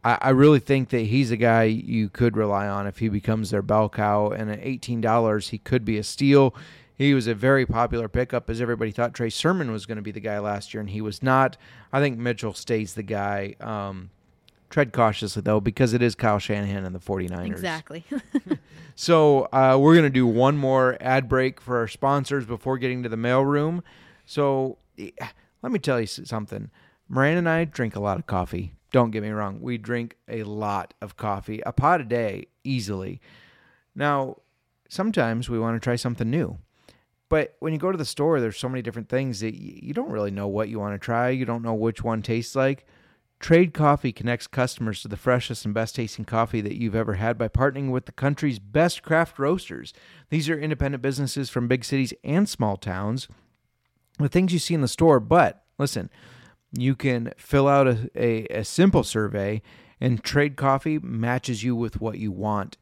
[0.03, 3.51] I, I really think that he's a guy you could rely on if he becomes
[3.51, 4.31] their bell cow.
[4.31, 6.53] And at eighteen dollars, he could be a steal.
[6.97, 10.11] He was a very popular pickup as everybody thought Trey Sermon was going to be
[10.11, 11.55] the guy last year, and he was not.
[11.93, 13.55] I think Mitchell stays the guy.
[13.61, 14.09] Um,
[14.69, 17.47] tread cautiously, though, because it is Kyle Shanahan and the 49ers.
[17.47, 18.03] Exactly.
[19.01, 23.07] So uh, we're gonna do one more ad break for our sponsors before getting to
[23.07, 23.81] the mailroom.
[24.25, 26.69] So let me tell you something.
[27.07, 28.73] Miranda and I drink a lot of coffee.
[28.91, 29.61] Don't get me wrong.
[29.61, 33.21] We drink a lot of coffee, a pot a day, easily.
[33.95, 34.35] Now,
[34.89, 36.57] sometimes we want to try something new.
[37.29, 40.11] But when you go to the store, there's so many different things that you don't
[40.11, 41.29] really know what you want to try.
[41.29, 42.85] You don't know which one tastes like.
[43.39, 47.37] Trade Coffee connects customers to the freshest and best tasting coffee that you've ever had
[47.37, 49.93] by partnering with the country's best craft roasters.
[50.29, 53.29] These are independent businesses from big cities and small towns.
[54.19, 56.09] The things you see in the store, but listen,
[56.77, 59.61] you can fill out a, a, a simple survey,
[60.01, 62.77] and Trade Coffee matches you with what you want.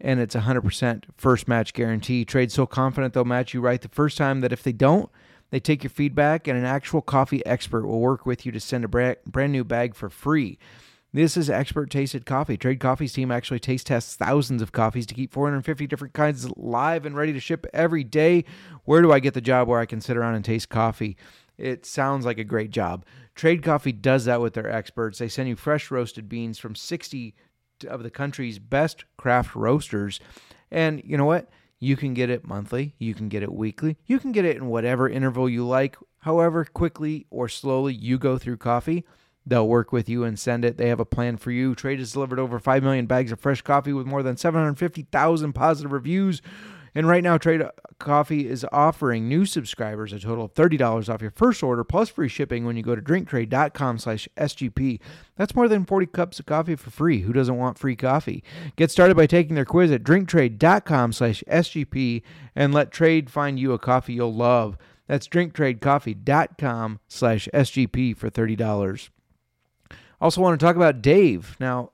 [0.00, 2.24] And it's 100% first match guarantee.
[2.24, 5.10] Trade's so confident they'll match you right the first time that if they don't,
[5.50, 8.84] they take your feedback, and an actual coffee expert will work with you to send
[8.84, 10.58] a brand, new bag for free.
[11.12, 12.58] This is expert tasted coffee.
[12.58, 17.06] Trade Coffee's team actually taste tests thousands of coffees to keep 450 different kinds live
[17.06, 18.44] and ready to ship every day.
[18.84, 21.16] Where do I get the job where I can sit around and taste coffee?
[21.56, 23.06] It sounds like a great job.
[23.34, 25.18] Trade Coffee does that with their experts.
[25.18, 27.34] They send you fresh roasted beans from 60
[27.88, 30.20] of the country's best craft roasters.
[30.70, 31.48] And you know what?
[31.80, 34.66] You can get it monthly, you can get it weekly, you can get it in
[34.66, 39.04] whatever interval you like, however quickly or slowly you go through coffee.
[39.46, 40.76] They'll work with you and send it.
[40.76, 41.74] They have a plan for you.
[41.74, 45.92] Trade has delivered over 5 million bags of fresh coffee with more than 750,000 positive
[45.92, 46.42] reviews.
[46.98, 47.62] And right now, Trade
[48.00, 52.26] Coffee is offering new subscribers a total of $30 off your first order plus free
[52.26, 54.98] shipping when you go to drinktrade.com slash SGP.
[55.36, 57.20] That's more than 40 cups of coffee for free.
[57.20, 58.42] Who doesn't want free coffee?
[58.74, 62.22] Get started by taking their quiz at drinktrade.com slash SGP
[62.56, 64.76] and let Trade find you a coffee you'll love.
[65.06, 69.10] That's drinktradecoffee.com slash SGP for $30.
[70.20, 71.56] Also, want to talk about Dave.
[71.60, 71.92] Now,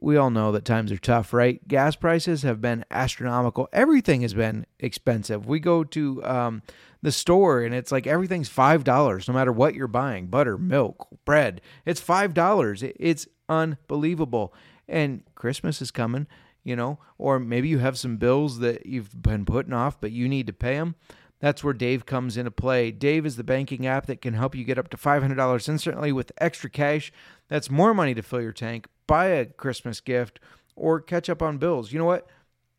[0.00, 1.66] we all know that times are tough, right?
[1.66, 3.68] Gas prices have been astronomical.
[3.72, 5.46] Everything has been expensive.
[5.46, 6.62] We go to um,
[7.02, 11.08] the store and it's like everything's five dollars, no matter what you're buying: butter, milk,
[11.24, 11.60] bread.
[11.84, 12.82] It's five dollars.
[12.82, 14.52] It's unbelievable.
[14.88, 16.26] And Christmas is coming,
[16.62, 20.28] you know, or maybe you have some bills that you've been putting off, but you
[20.28, 20.94] need to pay them.
[21.40, 22.90] That's where Dave comes into play.
[22.90, 26.32] Dave is the banking app that can help you get up to $500 instantly with
[26.38, 27.12] extra cash.
[27.48, 30.40] That's more money to fill your tank, buy a Christmas gift,
[30.74, 31.92] or catch up on bills.
[31.92, 32.26] You know what?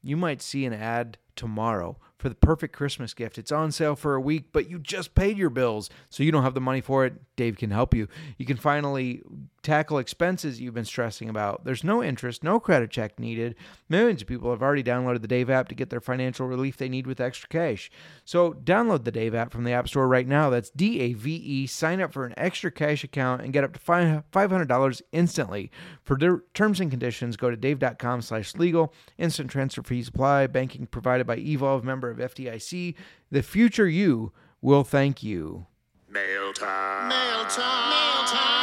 [0.03, 3.38] You might see an ad tomorrow for the perfect Christmas gift.
[3.38, 6.43] It's on sale for a week, but you just paid your bills, so you don't
[6.43, 7.13] have the money for it.
[7.36, 8.07] Dave can help you.
[8.38, 9.21] You can finally
[9.68, 11.65] tackle expenses you've been stressing about.
[11.65, 13.53] There's no interest, no credit check needed.
[13.89, 16.88] Millions of people have already downloaded the Dave app to get their financial relief they
[16.88, 17.91] need with extra cash.
[18.24, 20.49] So download the Dave app from the App Store right now.
[20.49, 21.68] That's D A V E.
[21.68, 25.70] Sign up for an extra cash account and get up to fi- $500 instantly.
[26.01, 28.93] For der- terms and conditions, go to dave.com slash legal.
[29.18, 30.47] Instant transfer fees apply.
[30.47, 32.95] Banking provided by Evolve, member of FDIC.
[33.32, 35.65] The future you will thank you.
[36.09, 37.09] Mail time.
[37.09, 37.89] Mail time.
[37.89, 38.57] Mail time.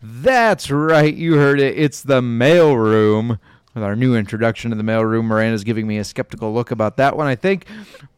[0.00, 1.76] That's right, you heard it.
[1.76, 3.38] It's the mail room.
[3.74, 6.96] With our new introduction to the mail room, Miranda's giving me a skeptical look about
[6.96, 7.26] that one.
[7.26, 7.66] I think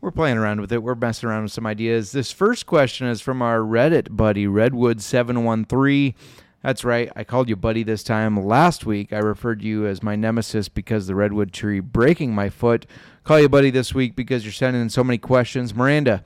[0.01, 0.83] we're playing around with it.
[0.83, 2.13] We're messing around with some ideas.
[2.13, 6.15] This first question is from our Reddit buddy, Redwood713.
[6.63, 8.37] That's right, I called you buddy this time.
[8.37, 12.51] Last week, I referred to you as my nemesis because the redwood tree breaking my
[12.51, 12.87] foot.
[13.25, 15.75] Call you buddy this week because you're sending in so many questions.
[15.75, 16.23] Miranda,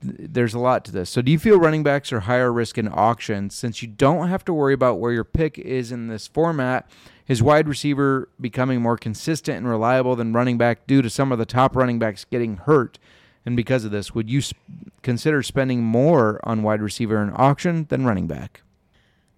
[0.00, 1.10] there's a lot to this.
[1.10, 4.44] So, do you feel running backs are higher risk in auctions since you don't have
[4.44, 6.88] to worry about where your pick is in this format?
[7.26, 11.38] Is wide receiver becoming more consistent and reliable than running back due to some of
[11.38, 12.98] the top running backs getting hurt?
[13.44, 14.54] And because of this, would you s-
[15.02, 18.62] consider spending more on wide receiver in auction than running back?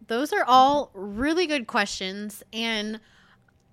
[0.06, 2.42] Those are all really good questions.
[2.52, 3.00] And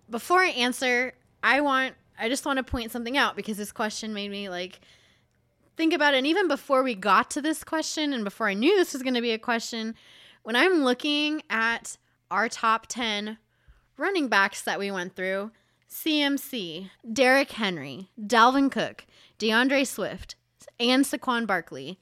[0.10, 1.14] before I answer,
[1.44, 4.80] I want I just want to point something out because this question made me like
[5.78, 6.18] think about it.
[6.18, 9.14] And even before we got to this question and before I knew this was going
[9.14, 9.96] to be a question,
[10.44, 11.98] when I'm looking at
[12.30, 13.38] our top 10
[13.96, 15.52] running backs that we went through,
[15.90, 19.06] CMC, Derrick Henry, Dalvin Cook,
[19.38, 20.36] D'Andre Swift,
[20.80, 22.00] and Saquon Barkley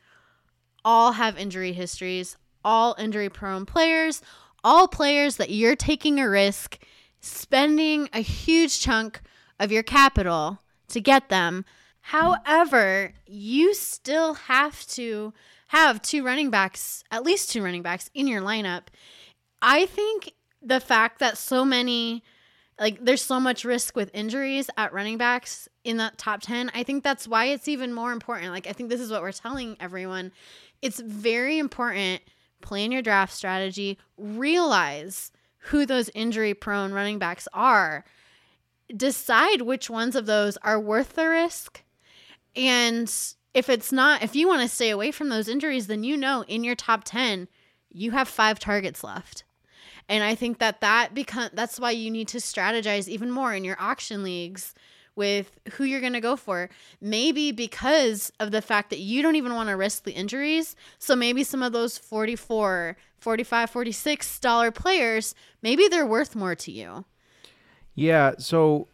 [0.84, 4.22] all have injury histories, all injury prone players,
[4.64, 6.80] all players that you're taking a risk,
[7.20, 9.22] spending a huge chunk
[9.60, 11.66] of your capital to get them.
[12.10, 15.34] However, you still have to
[15.70, 18.84] have two running backs, at least two running backs in your lineup.
[19.60, 22.24] I think the fact that so many
[22.80, 26.70] like there's so much risk with injuries at running backs in that top 10.
[26.76, 28.52] I think that's why it's even more important.
[28.52, 30.32] Like I think this is what we're telling everyone.
[30.84, 32.22] It's very important
[32.62, 38.06] plan your draft strategy, realize who those injury prone running backs are.
[38.96, 41.82] Decide which ones of those are worth the risk.
[42.56, 43.12] And
[43.54, 46.44] if it's not, if you want to stay away from those injuries, then you know
[46.48, 47.48] in your top 10,
[47.92, 49.44] you have five targets left.
[50.08, 53.64] And I think that that become that's why you need to strategize even more in
[53.64, 54.76] your auction leagues
[55.16, 56.70] with who you're going to go for.
[57.02, 60.76] Maybe because of the fact that you don't even want to risk the injuries.
[61.00, 66.72] So maybe some of those 44, 45, 46 dollar players, maybe they're worth more to
[66.72, 67.06] you.
[67.96, 68.90] Yeah, so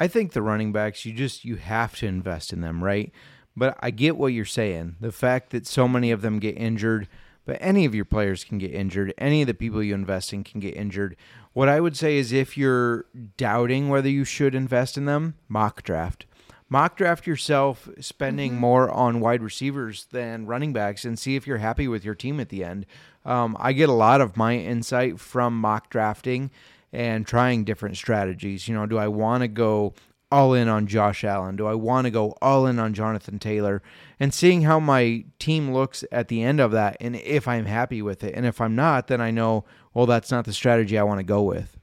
[0.00, 3.12] I think the running backs, you just you have to invest in them, right?
[3.56, 4.96] But I get what you're saying.
[5.00, 7.08] The fact that so many of them get injured,
[7.44, 9.12] but any of your players can get injured.
[9.18, 11.16] Any of the people you invest in can get injured.
[11.54, 15.82] What I would say is if you're doubting whether you should invest in them, mock
[15.82, 16.26] draft.
[16.68, 21.58] Mock draft yourself, spending more on wide receivers than running backs, and see if you're
[21.58, 22.84] happy with your team at the end.
[23.24, 26.50] Um, I get a lot of my insight from mock drafting
[26.92, 28.68] and trying different strategies.
[28.68, 29.94] You know, do I want to go
[30.30, 31.56] all in on Josh Allen?
[31.56, 33.82] Do I want to go all in on Jonathan Taylor?
[34.20, 38.02] And seeing how my team looks at the end of that, and if I'm happy
[38.02, 38.34] with it.
[38.34, 39.64] And if I'm not, then I know,
[39.94, 41.78] well, that's not the strategy I want to go with.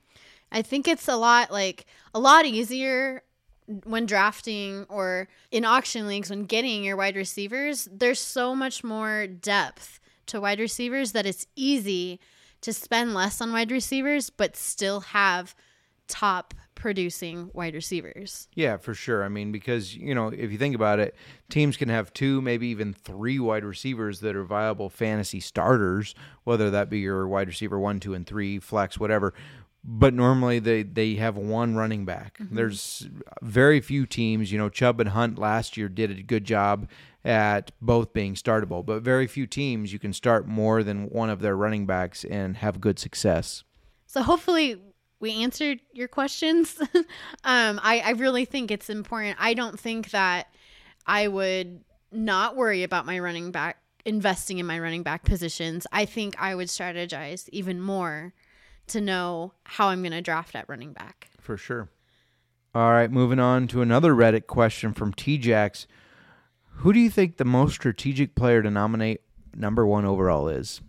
[0.52, 3.24] I think it's a lot like a lot easier
[3.84, 7.90] when drafting or in auction leagues when getting your wide receivers.
[7.92, 12.20] There's so much more depth to wide receivers that it's easy
[12.66, 15.56] to spend less on wide receivers but still have
[16.08, 18.48] top producing wide receivers.
[18.54, 19.24] Yeah, for sure.
[19.24, 21.16] I mean, because, you know, if you think about it,
[21.50, 26.70] teams can have two, maybe even three wide receivers that are viable fantasy starters, whether
[26.72, 29.34] that be your wide receiver one, two, and three, flex, whatever.
[29.88, 32.38] But normally they, they have one running back.
[32.40, 33.08] There's
[33.44, 36.90] very few teams, you know, Chubb and Hunt last year did a good job
[37.24, 41.40] at both being startable, but very few teams you can start more than one of
[41.40, 43.64] their running backs and have good success.
[44.08, 44.80] So hopefully
[45.20, 46.80] we answered your questions.
[47.44, 49.38] um, I, I really think it's important.
[49.40, 50.48] I don't think that
[51.06, 55.88] I would not worry about my running back investing in my running back positions.
[55.92, 58.34] I think I would strategize even more
[58.88, 61.30] to know how I'm going to draft at running back.
[61.40, 61.90] For sure.
[62.74, 65.88] All right, moving on to another Reddit question from T-Jax.
[66.80, 69.22] Who do you think the most strategic player to nominate
[69.56, 70.82] number one overall is?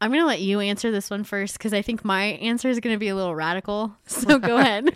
[0.00, 2.80] I'm going to let you answer this one first because I think my answer is
[2.80, 3.96] going to be a little radical.
[4.06, 4.94] So go ahead.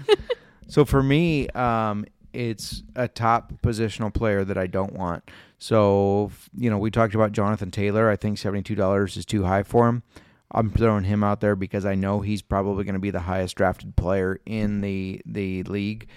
[0.68, 5.30] So for me, um, it's a top positional player that I don't want.
[5.58, 8.10] So you know, we talked about Jonathan Taylor.
[8.10, 10.02] I think seventy two dollars is too high for him.
[10.50, 13.56] I'm throwing him out there because I know he's probably going to be the highest
[13.56, 16.08] drafted player in the the league.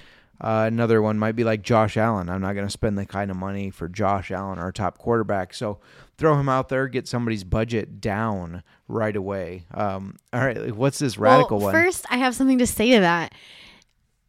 [0.42, 2.30] Uh, another one might be like Josh Allen.
[2.30, 5.54] I'm not going to spend the kind of money for Josh Allen, our top quarterback.
[5.54, 5.80] So
[6.18, 9.66] throw him out there, get somebody's budget down right away.
[9.74, 11.74] Um, all right, what's this radical well, one?
[11.74, 13.34] First, I have something to say to that.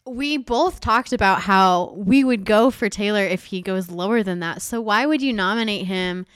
[0.04, 4.40] We both talked about how we would go for Taylor if he goes lower than
[4.40, 4.62] that.
[4.62, 6.26] So why would you nominate him?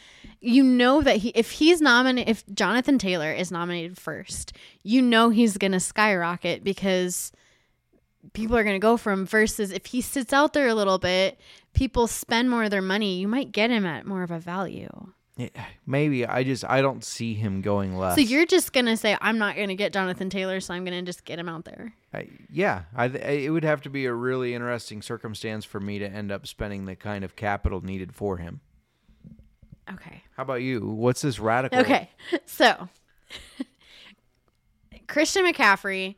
[0.44, 5.30] You know that he if he's nominated if Jonathan Taylor is nominated first, you know
[5.30, 7.32] he's going to skyrocket because
[8.32, 10.98] people are going to go for him versus if he sits out there a little
[10.98, 11.38] bit,
[11.74, 15.12] people spend more of their money, you might get him at more of a value.
[15.36, 15.48] Yeah,
[15.84, 18.14] Maybe I just I don't see him going less.
[18.14, 20.84] So you're just going to say I'm not going to get Jonathan Taylor, so I'm
[20.84, 21.92] going to just get him out there.
[22.12, 26.06] I, yeah, I, it would have to be a really interesting circumstance for me to
[26.06, 28.60] end up spending the kind of capital needed for him.
[29.92, 30.22] Okay.
[30.36, 30.80] How about you?
[30.80, 31.78] What's this radical?
[31.80, 32.08] Okay.
[32.46, 32.88] So
[35.06, 36.16] Christian McCaffrey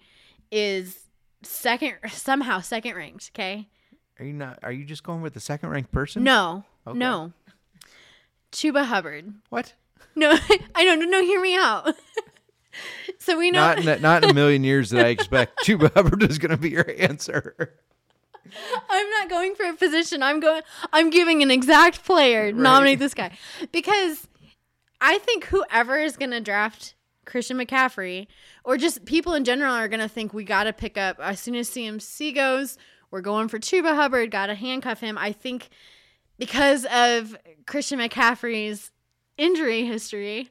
[0.51, 1.01] is
[1.43, 3.69] second somehow second ranked, okay?
[4.19, 4.59] Are you not?
[4.62, 6.23] Are you just going with the second ranked person?
[6.25, 6.64] No.
[6.87, 6.99] Okay.
[6.99, 7.33] No.
[8.53, 9.35] Chuba Hubbard.
[9.51, 9.75] What?
[10.14, 10.31] No,
[10.75, 11.95] I don't no hear me out.
[13.19, 15.93] so we know Not in, a- not in a million years that I expect Chuba
[15.93, 17.75] Hubbard is going to be your answer.
[18.88, 20.22] I'm not going for a position.
[20.22, 22.53] I'm going I'm giving an exact player.
[22.53, 23.36] Nominate this guy.
[23.72, 24.28] Because
[25.01, 26.94] I think whoever is going to draft
[27.24, 28.26] Christian McCaffrey
[28.64, 31.40] or just people in general are going to think we got to pick up as
[31.40, 32.78] soon as CMC goes,
[33.11, 35.18] we're going for Chuba Hubbard, got to handcuff him.
[35.18, 35.68] I think
[36.38, 37.36] because of
[37.66, 38.90] Christian McCaffrey's
[39.36, 40.51] injury history,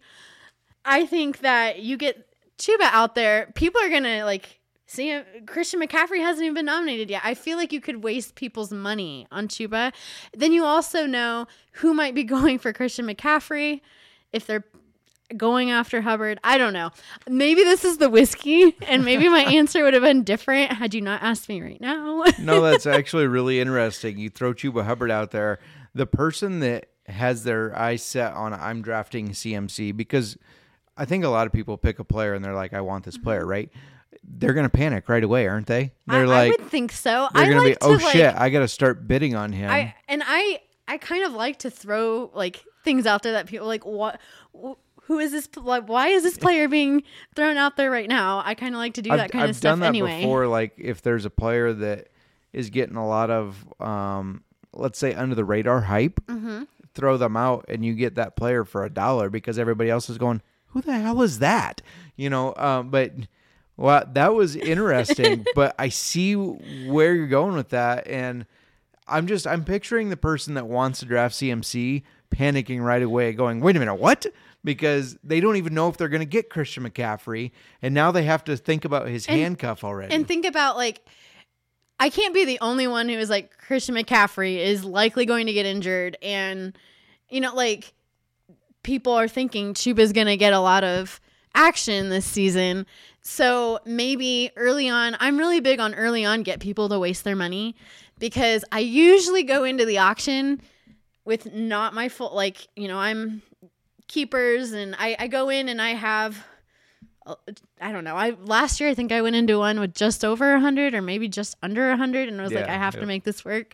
[0.84, 2.28] I think that you get
[2.58, 6.66] Chuba out there, people are going to like See, uh, Christian McCaffrey hasn't even been
[6.66, 7.22] nominated yet.
[7.24, 9.94] I feel like you could waste people's money on Chuba.
[10.36, 13.82] Then you also know who might be going for Christian McCaffrey
[14.32, 14.66] if they're
[15.36, 16.40] going after Hubbard.
[16.44, 16.92] I don't know.
[17.28, 21.02] Maybe this is the whiskey, and maybe my answer would have been different had you
[21.02, 22.24] not asked me right now.
[22.40, 24.20] no, that's actually really interesting.
[24.20, 25.60] You throw Chuba Hubbard out there.
[25.94, 30.38] The person that has their eyes set on I'm drafting CMC because
[30.98, 33.18] I think a lot of people pick a player and they're like, I want this
[33.18, 33.70] player, right?
[34.28, 35.92] They're gonna panic right away, aren't they?
[36.08, 36.22] They're.
[36.24, 37.30] I, like, I would think so.
[37.34, 39.70] they're I gonna like be, oh to, like, shit, I gotta start bidding on him.
[39.70, 43.68] I and I I kind of like to throw like things out there that people
[43.68, 44.20] like what
[45.04, 47.04] who is this like why is this player being
[47.36, 48.42] thrown out there right now?
[48.44, 50.22] I kind of like to do that kind I've of stuff done that anyway.
[50.22, 50.48] before.
[50.48, 52.10] Like if there's a player that
[52.52, 56.64] is getting a lot of, um, let's say, under the radar hype, Mm-hmm.
[56.94, 60.18] throw them out, and you get that player for a dollar because everybody else is
[60.18, 61.82] going, "Who the hell is that?"
[62.16, 62.54] You know.
[62.56, 63.12] Um, but
[63.78, 65.46] well, that was interesting.
[65.56, 68.46] but I see where you're going with that, and
[69.08, 73.60] I'm just I'm picturing the person that wants to draft CMC panicking right away, going,
[73.60, 74.26] "Wait a minute, what?"
[74.64, 77.52] Because they don't even know if they're going to get Christian McCaffrey,
[77.82, 80.14] and now they have to think about his handcuff already.
[80.14, 81.08] and think about like
[82.00, 85.54] I can't be the only one who is like Christian McCaffrey is likely going to
[85.54, 86.78] get injured and
[87.30, 87.94] you know like
[88.84, 91.20] people are thinking Chuba's going to get a lot of
[91.56, 92.86] action this season.
[93.28, 97.36] So maybe early on, I'm really big on early on get people to waste their
[97.36, 97.76] money
[98.20, 100.62] because I usually go into the auction
[101.26, 103.42] with not my full like, you know, I'm
[104.08, 106.46] keepers and I, I go in and I have
[107.82, 108.16] I don't know.
[108.16, 111.02] I last year I think I went into one with just over a hundred or
[111.02, 113.00] maybe just under a hundred, and I was like, I have yeah.
[113.00, 113.74] to make this work.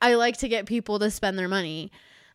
[0.00, 1.92] I like to get people to spend their money.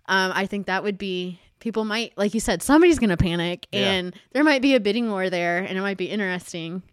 [0.08, 3.92] Um, I think that would be people might, like you said, somebody's gonna panic, Yeah.
[3.92, 6.84] and there might be a bidding war there, and it might be interesting.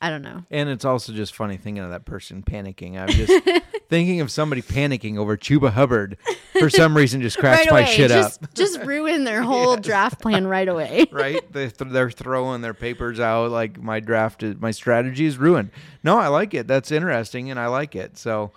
[0.00, 0.44] I don't know.
[0.50, 2.96] And it's also just funny thinking of that person panicking.
[2.96, 3.32] I'm just
[3.88, 6.16] thinking of somebody panicking over Chuba Hubbard
[6.60, 8.54] for some reason just cracks right my away, shit just up.
[8.54, 11.06] just ruin their whole draft plan right away.
[11.10, 11.52] right?
[11.52, 15.70] They th- they're throwing their papers out like my draft is my strategy is ruined.
[16.04, 16.68] No, I like it.
[16.68, 18.16] That's interesting and I like it.
[18.16, 18.52] So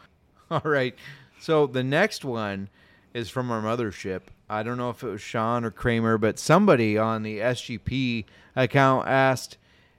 [0.52, 0.94] all right.
[1.40, 2.70] So the next one
[3.14, 4.22] is from our mothership.
[4.50, 9.08] I don't know if it was Sean or Kramer, but somebody on the SGP account
[9.08, 9.58] asked,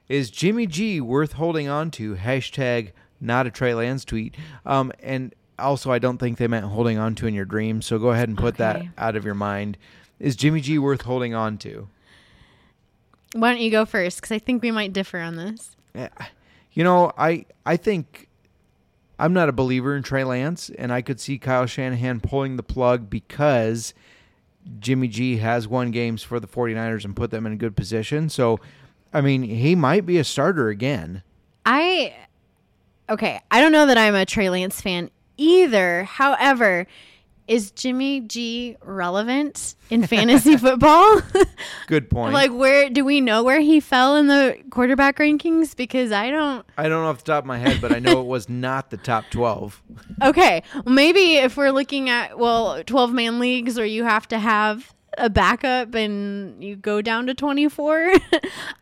[0.08, 2.92] "Is Jimmy G worth holding on to?" Hashtag
[3.22, 4.34] not a Trey Lance tweet.
[4.66, 7.86] Um, and also, I don't think they meant holding on to in your dreams.
[7.86, 9.78] So go ahead and put that out of your mind.
[10.18, 11.88] Is Jimmy G worth holding on to?
[13.34, 14.18] Why don't you go first?
[14.18, 15.76] Because I think we might differ on this.
[15.94, 16.08] Yeah.
[16.72, 18.28] You know, I I think
[19.18, 22.62] I'm not a believer in Trey Lance, and I could see Kyle Shanahan pulling the
[22.62, 23.94] plug because
[24.78, 28.28] Jimmy G has won games for the 49ers and put them in a good position.
[28.28, 28.58] So,
[29.12, 31.22] I mean, he might be a starter again.
[31.64, 32.14] I
[33.08, 33.40] okay.
[33.50, 36.04] I don't know that I'm a Trey Lance fan either.
[36.04, 36.86] However,
[37.52, 41.20] is Jimmy G relevant in fantasy football?
[41.86, 42.32] Good point.
[42.32, 45.76] like, where do we know where he fell in the quarterback rankings?
[45.76, 46.64] Because I don't.
[46.78, 48.90] I don't know off the top of my head, but I know it was not
[48.90, 49.82] the top 12.
[50.22, 54.38] Okay, Well, maybe if we're looking at well, 12 man leagues where you have to
[54.38, 58.12] have a backup and you go down to 24.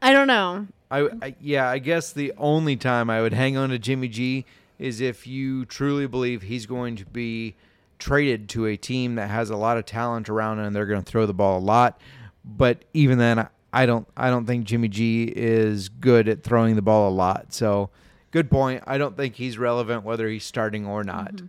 [0.02, 0.66] I don't know.
[0.90, 4.44] I, I yeah, I guess the only time I would hang on to Jimmy G
[4.78, 7.56] is if you truly believe he's going to be
[8.01, 11.11] traded to a team that has a lot of talent around and they're going to
[11.11, 12.01] throw the ball a lot.
[12.44, 16.82] But even then, I- don't I don't think Jimmy G is good at throwing the
[16.82, 17.53] ball a lot.
[17.53, 17.90] So,
[18.32, 18.82] good point.
[18.86, 21.34] I don't think he's relevant whether he's starting or not.
[21.34, 21.46] Mm-hmm.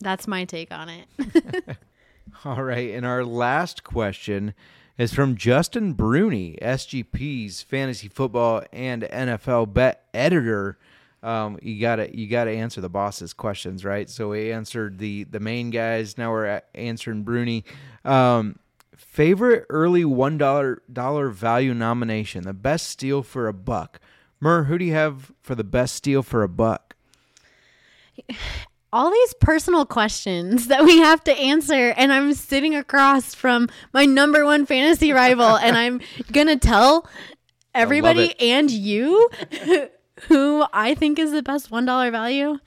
[0.00, 1.76] That's my take on it.
[2.44, 4.54] All right, and our last question
[4.96, 10.78] is from Justin Bruni, SGP's fantasy football and NFL bet editor.
[11.22, 14.08] Um, you gotta you gotta answer the boss's questions, right?
[14.08, 16.16] So we answered the the main guys.
[16.16, 17.64] Now we're answering Bruni.
[18.04, 18.58] Um,
[18.96, 24.00] favorite early one dollar dollar value nomination, the best steal for a buck.
[24.40, 26.96] Mur, who do you have for the best steal for a buck?
[28.92, 34.04] all these personal questions that we have to answer and i'm sitting across from my
[34.04, 36.00] number one fantasy rival and i'm
[36.32, 37.08] gonna tell
[37.74, 39.30] everybody and you
[40.28, 42.58] who i think is the best one dollar value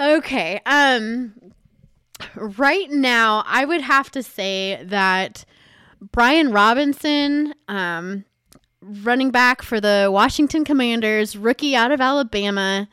[0.00, 1.32] okay um
[2.34, 5.44] right now i would have to say that
[6.00, 8.24] brian robinson um
[8.80, 12.88] running back for the washington commanders rookie out of alabama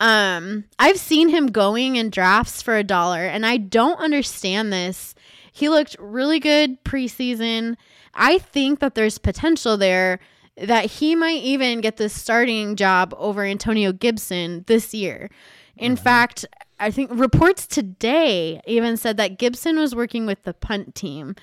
[0.00, 5.14] um, I've seen him going in drafts for a dollar, and I don't understand this.
[5.52, 7.76] He looked really good preseason.
[8.14, 10.18] I think that there's potential there
[10.56, 15.30] that he might even get the starting job over Antonio Gibson this year.
[15.76, 16.04] In mm-hmm.
[16.04, 16.44] fact,
[16.78, 21.36] I think reports today even said that Gibson was working with the punt team.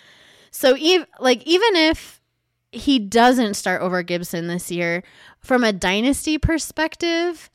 [0.51, 2.21] So, ev- like, even if
[2.71, 5.03] he doesn't start over Gibson this year,
[5.39, 7.49] from a dynasty perspective,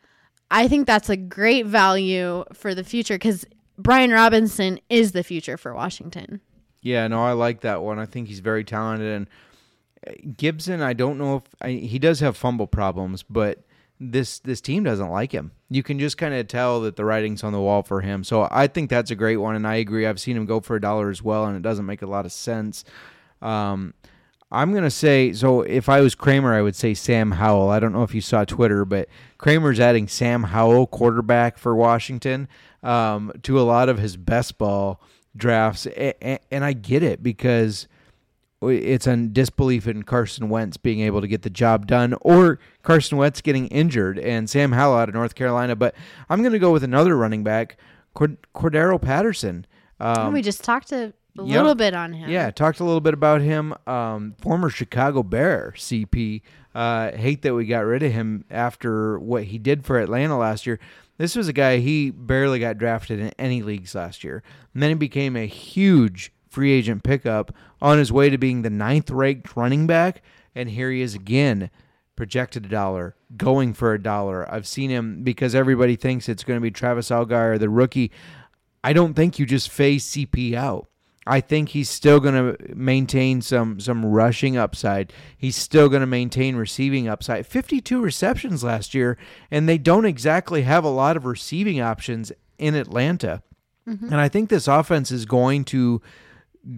[0.50, 3.44] I think that's a great value for the future because
[3.78, 6.40] Brian Robinson is the future for Washington.
[6.82, 7.98] Yeah, no, I like that one.
[7.98, 9.08] I think he's very talented.
[9.08, 9.28] And
[10.36, 13.64] Gibson, I don't know if I, he does have fumble problems, but
[14.00, 15.52] this this team doesn't like him.
[15.70, 18.24] You can just kind of tell that the writing's on the wall for him.
[18.24, 20.06] So I think that's a great one, and I agree.
[20.06, 22.26] I've seen him go for a dollar as well, and it doesn't make a lot
[22.26, 22.84] of sense.
[23.40, 23.94] Um,
[24.50, 25.62] I'm gonna say so.
[25.62, 27.70] If I was Kramer, I would say Sam Howell.
[27.70, 29.08] I don't know if you saw Twitter, but
[29.38, 32.48] Kramer's adding Sam Howell, quarterback for Washington,
[32.82, 35.00] um, to a lot of his best ball
[35.36, 37.86] drafts, and, and I get it because
[38.68, 43.18] it's a disbelief in Carson Wentz being able to get the job done, or Carson
[43.18, 45.76] Wentz getting injured, and Sam Howell out of North Carolina.
[45.76, 45.94] But
[46.28, 47.78] I'm going to go with another running back,
[48.14, 49.66] Cord- Cordarrelle Patterson.
[50.00, 51.56] Um, we just talked a, a yep.
[51.56, 52.30] little bit on him.
[52.30, 53.74] Yeah, talked a little bit about him.
[53.86, 56.42] Um, former Chicago Bear, CP.
[56.74, 60.66] Uh, hate that we got rid of him after what he did for Atlanta last
[60.66, 60.80] year.
[61.18, 64.42] This was a guy he barely got drafted in any leagues last year.
[64.72, 68.70] And then he became a huge free agent pickup on his way to being the
[68.70, 70.22] ninth ranked running back.
[70.54, 71.70] And here he is again,
[72.14, 74.50] projected a dollar, going for a dollar.
[74.52, 78.12] I've seen him because everybody thinks it's going to be Travis Allgeier, the rookie.
[78.84, 80.88] I don't think you just phase CP out.
[81.26, 85.12] I think he's still going to maintain some some rushing upside.
[85.38, 87.46] He's still going to maintain receiving upside.
[87.46, 89.16] 52 receptions last year,
[89.48, 93.42] and they don't exactly have a lot of receiving options in Atlanta.
[93.88, 94.06] Mm-hmm.
[94.06, 96.02] And I think this offense is going to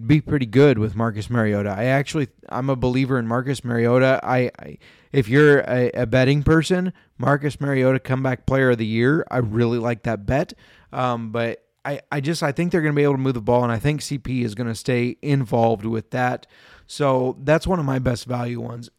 [0.07, 1.69] be pretty good with Marcus Mariota.
[1.69, 4.19] I actually I'm a believer in Marcus Mariota.
[4.23, 4.77] I, I
[5.11, 9.25] if you're a, a, betting person, Marcus Mariota comeback player of the year.
[9.29, 10.53] I really like that bet.
[10.91, 13.41] Um, but I, I just I think they're going to be able to move the
[13.41, 16.47] ball, and I think CP is going to stay involved with that.
[16.87, 18.89] So that's one of my best value ones.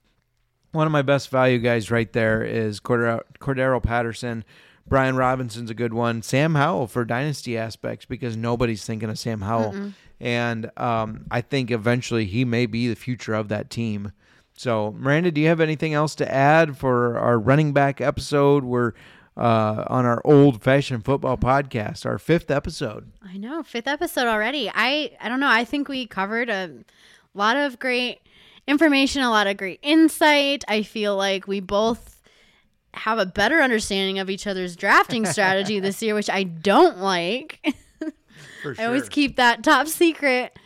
[0.73, 4.45] One of my best value guys right there is Cordarrelle, Cordarrelle Patterson.
[4.89, 6.23] Brian Robinson's a good one.
[6.23, 9.93] Sam Howell for dynasty aspects because nobody's thinking of Sam Howell, Mm-mm.
[10.21, 14.13] And um, I think eventually he may be the future of that team.
[14.57, 18.65] So, Miranda, do you have anything else to add for our running back episode?
[18.65, 18.93] We're
[19.37, 23.13] uh, on our old fashioned football podcast, our fifth episode.
[23.23, 24.71] I know, fifth episode already.
[24.73, 25.51] I I don't know.
[25.51, 26.71] I think we covered a
[27.35, 28.21] lot of great
[28.67, 30.65] information, a lot of great insight.
[30.69, 32.23] I feel like we both
[32.95, 37.61] have a better understanding of each other's drafting strategy this year, which I don't like.
[38.63, 38.75] Sure.
[38.79, 40.59] I always keep that top secret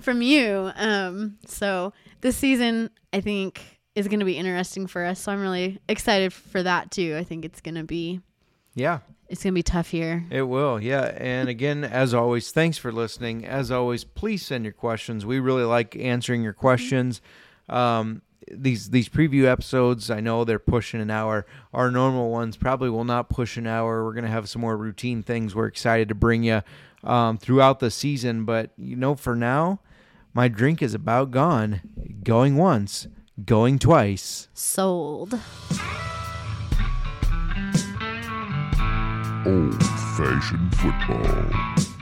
[0.00, 0.70] from you.
[0.76, 5.20] Um, so this season, I think is going to be interesting for us.
[5.20, 7.16] So I'm really excited for that too.
[7.18, 8.20] I think it's going to be
[8.74, 9.00] yeah.
[9.28, 10.24] It's going to be tough here.
[10.30, 10.80] It will.
[10.80, 11.12] Yeah.
[11.16, 13.44] And again, as always, thanks for listening.
[13.44, 15.26] As always, please send your questions.
[15.26, 17.20] We really like answering your questions.
[17.68, 21.44] Um, these these preview episodes, I know they're pushing an hour.
[21.74, 24.04] Our normal ones probably will not push an hour.
[24.04, 25.54] We're gonna have some more routine things.
[25.54, 26.62] We're excited to bring you
[27.04, 29.80] um, throughout the season, but you know, for now,
[30.34, 31.80] my drink is about gone.
[32.22, 33.08] Going once,
[33.44, 34.48] Going twice.
[34.52, 35.34] Sold.
[39.46, 39.82] Old
[40.16, 41.97] fashioned football.